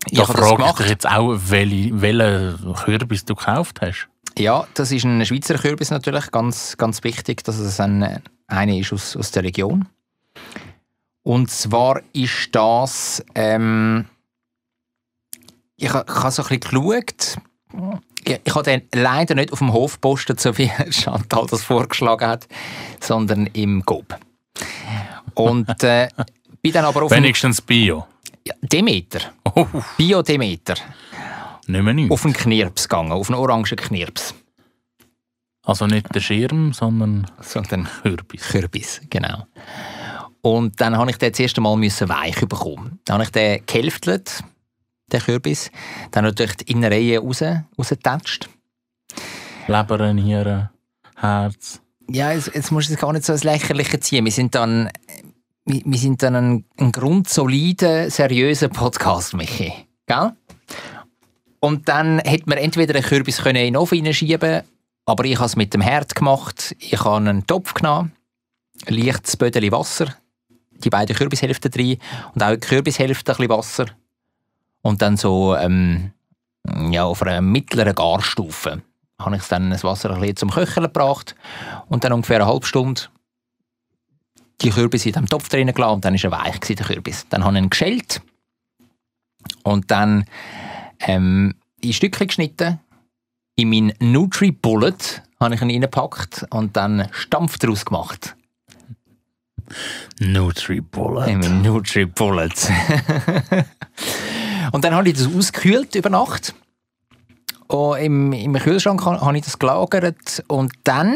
[0.10, 4.08] Ich Da frage ich dich jetzt auch, welche, welchen Kürbis du gekauft hast.
[4.38, 8.92] Ja, das ist ein Schweizer Kürbis natürlich, ganz, ganz wichtig, dass es ein, eine ist
[8.92, 9.88] aus, aus der Region.
[11.22, 14.06] Und zwar ist das, ähm,
[15.84, 17.38] ich, ha- ich habe so ein bisschen geschaut,
[18.26, 22.28] ich, ich habe den leider nicht auf dem Hof gepostet, so wie Chantal das vorgeschlagen
[22.28, 22.48] hat,
[23.00, 24.16] sondern im GOB.
[25.34, 26.08] Und äh,
[26.62, 28.06] bin dann aber auf Wenigstens Bio.
[28.48, 29.20] ja, Demeter,
[29.56, 29.66] Oh,
[29.98, 30.76] Bio-Demeter,
[31.68, 32.12] nicht mehr nichts.
[32.12, 34.34] auf einen Knirps gegangen, auf einen orangen Knirps.
[35.66, 38.42] Also nicht der Schirm, sondern Sondern Kürbis.
[38.50, 39.46] Kürbis, genau.
[40.42, 43.00] Und dann habe ich den das erste Mal müssen weich bekommen.
[43.06, 44.44] Dann habe ich den gehälftelt,
[45.14, 45.72] den Kürbis.
[46.12, 47.44] Dann natürlich die Innereien raus,
[47.78, 48.50] rausgetatscht.
[49.68, 50.70] Leber, Nieren,
[51.16, 51.82] Herz.
[52.10, 54.26] Ja, jetzt, jetzt musst du es gar nicht so ins Lächerliche ziehen.
[54.26, 54.90] Wir sind dann,
[55.66, 59.74] wir, wir sind dann ein, ein grundsolider, seriöser Podcast, Michi.
[60.06, 60.34] Gell?
[61.62, 64.64] Und dann hätte man entweder einen Kürbis können in den Ofen hineinschieben
[65.06, 66.76] aber ich habe es mit dem Herd gemacht.
[66.80, 68.14] Ich habe einen Topf genommen,
[68.86, 70.16] ein leichtes Bödeli Wasser,
[70.72, 71.98] die beiden Kürbishälften drin
[72.34, 73.86] und auch die Kürbishälfte ein bisschen Wasser.
[74.84, 76.12] Und dann so ähm,
[76.92, 78.84] ja, auf einer mittleren Garstufe
[79.20, 81.36] habe ich dann das Wasser ein bisschen zum Köcheln gebracht
[81.88, 83.04] und dann ungefähr eine halbe Stunde
[84.62, 87.26] die Kürbis in dem Topf drin gelassen und dann war er weich, gewesen, der Kürbis.
[87.30, 88.22] Dann habe ich ihn geschält
[89.64, 90.26] und dann
[91.00, 92.80] ähm, in Stückchen geschnitten.
[93.56, 98.36] In meinen Nutri-Bullet habe ich ihn reingepackt und dann Stampf daraus gemacht.
[100.20, 101.30] Nutri-Bullet.
[101.30, 102.54] In meinen Nutri-Bullet.
[104.74, 106.54] und dann habe ich das ausgekühlt über Nacht.
[107.68, 110.44] Und im, Im Kühlschrank ha- habe ich das gelagert.
[110.48, 111.16] Und dann,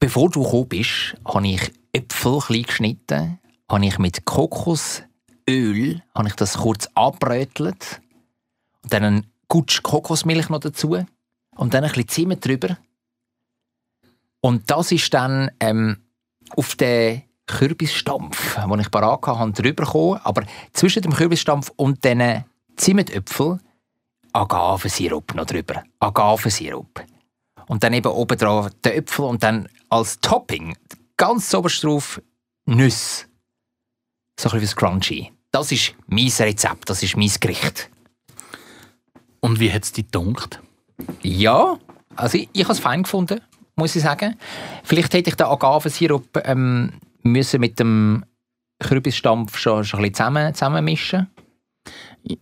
[0.00, 3.38] bevor du gekommen bist, habe ich Äpfel klein geschnitten,
[3.68, 5.04] habe ich mit Kokosöl
[5.48, 8.00] Öl habe ich das kurz abbrötelt
[8.82, 11.04] und dann einen Gutsch Kokosmilch noch dazu
[11.56, 12.78] und dann ein bisschen Zimt drüber.
[14.40, 15.98] Und das ist dann ähm,
[16.56, 20.20] auf den Kürbisstampf, den ich parat hatte, drüber gekommen.
[20.24, 22.44] Aber zwischen dem Kürbisstampf und diesen
[22.76, 23.60] Zimetöpfeln
[24.32, 25.82] Agavensirup noch drüber.
[25.98, 27.04] Agavensirup.
[27.66, 30.76] Und dann eben oben drauf den Äpfel und dann als Topping
[31.16, 32.20] ganz oberst drauf
[32.66, 33.26] Nüsse.
[34.38, 35.32] So ein bisschen Crunchy.
[35.52, 37.90] Das ist mein Rezept, das ist mein Gericht.
[39.40, 40.60] Und wie hat es dich gedunkt?
[41.22, 41.78] Ja,
[42.14, 43.40] also ich, ich habe es fein gefunden,
[43.74, 44.36] muss ich sagen.
[44.84, 46.92] Vielleicht hätte ich den Agavensirup ähm,
[47.22, 48.24] müssen mit dem
[48.80, 51.28] Kürbisstampf schon, schon ein bisschen zusammen, zusammenmischen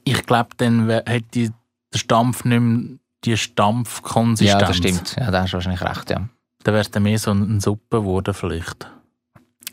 [0.04, 1.52] Ich, glaube, dann hätte
[1.92, 4.60] der Stampf nicht mehr die Stampfkonsistenz.
[4.60, 5.16] Ja, das stimmt.
[5.18, 6.28] Ja, da hast du wahrscheinlich recht, ja.
[6.64, 8.90] Dann wäre es dann mehr so eine Suppe geworden vielleicht.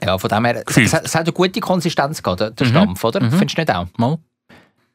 [0.04, 0.88] Ja, von dem her, es, Gefühlt.
[0.88, 2.72] es, hat- es hat eine gute Konsistenz gehabt, der, der Mhm.
[2.72, 3.22] Stampf, oder?
[3.22, 3.32] Mhm.
[3.32, 3.88] Findest du nicht auch?
[3.98, 4.18] Mal?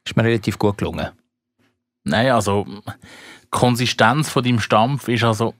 [0.05, 1.07] Ist mir relativ gut gelungen.
[2.03, 5.53] Nein, also die Konsistenz von deinem Stampf ist also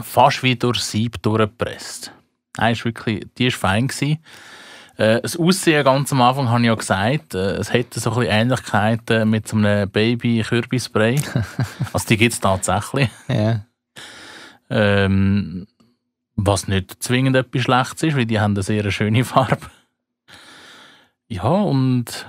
[0.00, 2.12] fast wie durch Sieb durchgepresst.
[2.58, 3.88] Nein, ist wirklich, die war fein.
[3.88, 4.18] Gewesen.
[4.98, 8.16] Äh, das Aussehen ganz am Anfang habe ich ja gesagt, äh, es hätte so ein
[8.16, 11.20] bisschen Ähnlichkeiten mit so einem Baby-Kürbisspray.
[11.92, 13.08] also die gibt es tatsächlich.
[13.28, 13.60] Ja.
[14.70, 15.66] Ähm,
[16.34, 19.58] was nicht zwingend etwas Schlechtes ist, weil die haben eine sehr schöne Farbe.
[21.28, 22.26] Ja, und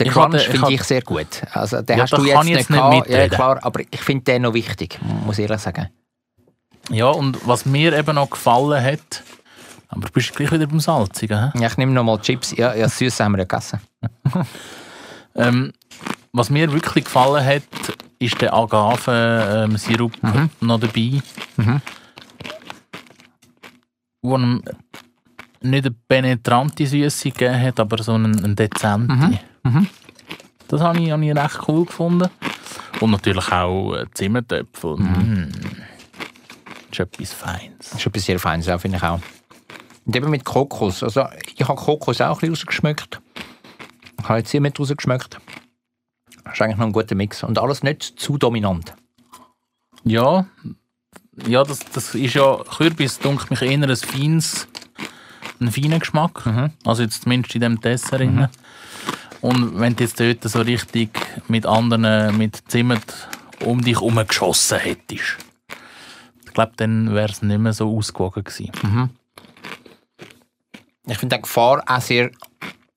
[0.00, 1.42] Ich Crunch ich finde ich sehr gut.
[1.52, 3.10] Also, den Ja, hast du kann jetzt ich nicht jetzt nicht gehabt.
[3.10, 5.88] Ja, klar, aber ich finde den noch wichtig, muss ich ehrlich sagen.
[6.90, 9.22] Ja, und was mir eben noch gefallen hat,
[9.88, 11.58] aber du bist gleich wieder beim Salzigen, hä?
[11.58, 12.56] Ja, ich nehme noch mal Chips.
[12.56, 13.80] Ja, ja süß haben wir ja gegessen.
[15.36, 15.72] Ähm,
[16.32, 17.62] was mir wirklich gefallen hat,
[18.18, 20.12] ist der Agavensirup
[20.60, 21.20] noch dabei.
[21.56, 21.82] Mhm.
[24.22, 24.62] Wo einem
[25.60, 29.40] nicht eine penetrante Süße gegeben hat, aber so eine, eine dezente.
[29.64, 29.88] Mhm.
[30.68, 32.28] Das habe ich, habe ich recht cool gefunden.
[33.00, 34.96] Und natürlich auch äh, Zimmertöpfel.
[34.96, 35.52] Mm.
[36.96, 37.90] Das ist etwas Feines.
[37.90, 39.20] Das ist etwas sehr Feines, ja, finde ich auch.
[40.06, 41.02] Und eben mit Kokos.
[41.02, 41.26] Also,
[41.56, 43.20] ich habe Kokos auch ein bisschen rausgeschmeckt.
[44.20, 45.38] Ich habe jetzt hier mit rausgeschmeckt.
[46.44, 47.42] Das ist eigentlich noch ein guter Mix.
[47.42, 48.94] Und alles nicht zu dominant.
[50.04, 50.46] Ja,
[51.46, 54.68] ja das, das ist ja, Kürbis dunkelt mich eher ein feines,
[55.58, 56.46] einen feinen Geschmack.
[56.84, 58.20] Also jetzt zumindest in diesem Dessert.
[58.20, 58.48] drin.
[59.40, 61.10] Und wenn du jetzt dort so richtig
[61.48, 63.28] mit anderen, mit Zimt
[63.64, 65.43] um dich herum geschossen hättest,
[66.54, 68.70] glaube, dann wäre es nicht mehr so ausgewogen gewesen.
[71.06, 72.30] Ich finde die Gefahr auch sehr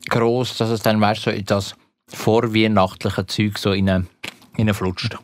[0.09, 1.75] groß, dass es dann, weißt, so in das
[2.07, 4.07] vorweihnachtliche Zeug so in
[4.73, 5.17] flutscht.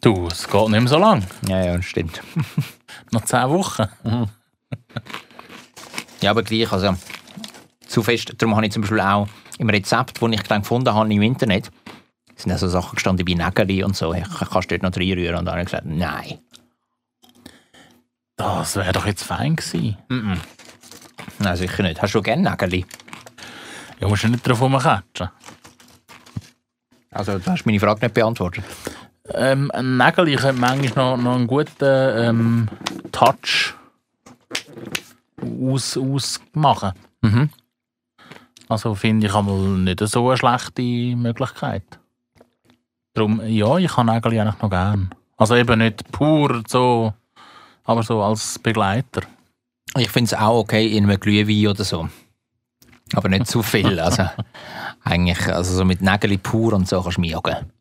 [0.00, 1.26] Du, es geht nicht mehr so lang.
[1.46, 2.22] Ja, ja, das stimmt.
[3.12, 3.86] Noch zehn Wochen.
[6.22, 6.94] Ja, aber gleich, also
[7.86, 8.34] zu fest.
[8.38, 9.28] Darum habe ich zum Beispiel auch
[9.58, 11.70] im Rezept, das ich dann gefunden habe im Internet,
[12.36, 14.14] sind also Sachen gestanden wie Nägeli und so.
[14.14, 15.36] Ich kannst du dort noch reinrühren?
[15.36, 16.38] Und dann habe ich gesagt, nein.
[18.40, 19.98] Das wäre doch jetzt fein gewesen.
[21.40, 22.00] Nein, sicher nicht.
[22.00, 22.86] Hast du gerne Nägeli?
[23.98, 25.28] Ja, musst du nicht drauf rumkatschen.
[27.10, 28.64] Also, du hast meine Frage nicht beantwortet.
[29.34, 32.68] Ähm, ein Nägel könnte manchmal noch, noch einen guten ähm,
[33.12, 33.74] Touch
[35.42, 36.92] aus, ausmachen.
[37.20, 37.50] Mhm.
[38.70, 40.82] Also finde ich einmal nicht so eine schlechte
[41.14, 41.84] Möglichkeit.
[43.12, 45.10] Darum, ja, ich habe Nägel eigentlich noch gern.
[45.36, 47.12] Also eben nicht pur so,
[47.90, 49.22] aber so als Begleiter.
[49.96, 52.08] Ich finde es auch okay in einem Glühwein oder so.
[53.14, 53.98] Aber nicht zu viel.
[54.00, 54.30] Also,
[55.02, 57.72] eigentlich, also so mit Nägeli pur und so kannst du jagen.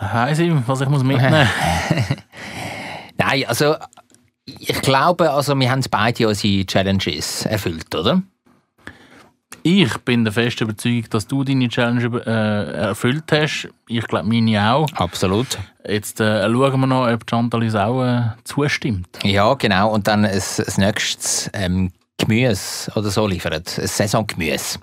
[0.00, 1.48] Weiss ich, was ich muss mitnehmen
[3.18, 3.76] Nein, also
[4.44, 8.22] ich glaube, also wir haben beide unsere Challenges erfüllt, oder?
[9.62, 13.68] Ich bin der festen Überzeugung, dass du deine Challenge äh, erfüllt hast.
[13.88, 14.88] Ich glaube, meine auch.
[14.94, 15.58] Absolut.
[15.86, 19.08] Jetzt äh, schauen wir noch, ob Chantal uns auch äh, zustimmt.
[19.22, 19.92] Ja, genau.
[19.92, 23.78] Und dann ein, ein nächstes ähm, Gemüse oder so liefert.
[23.78, 24.78] Ein Saisongemüse.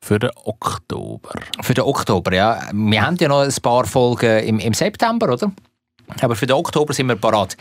[0.00, 1.30] Für den Oktober.
[1.60, 2.60] Für den Oktober, ja.
[2.72, 5.52] Wir haben ja noch ein paar Folgen im, im September, oder?
[6.20, 7.56] Aber für den Oktober sind wir parat.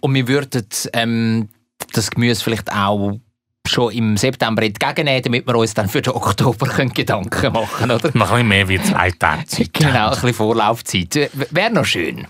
[0.00, 1.48] Und wir würden ähm,
[1.92, 3.18] das Gemüse vielleicht auch
[3.66, 8.10] schon im September entgegennehmen, damit wir uns dann für den Oktober können Gedanken machen oder?
[8.14, 9.72] Noch ein bisschen mehr wie zwei Tage Zeit.
[9.72, 11.30] Genau, ein bisschen Vorlaufzeit.
[11.50, 12.26] Wäre noch schön.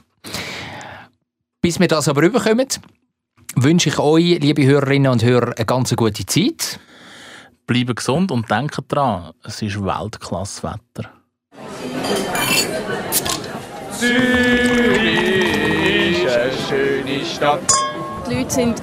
[1.60, 2.66] Bis wir das aber rüberkommen,
[3.54, 6.80] wünsche ich euch, liebe Hörerinnen und Hörer, eine ganz gute Zeit.
[7.66, 11.10] Bleiben gesund und denken dran, es ist Weltklasse-Wetter.
[18.28, 18.82] Die Leute sind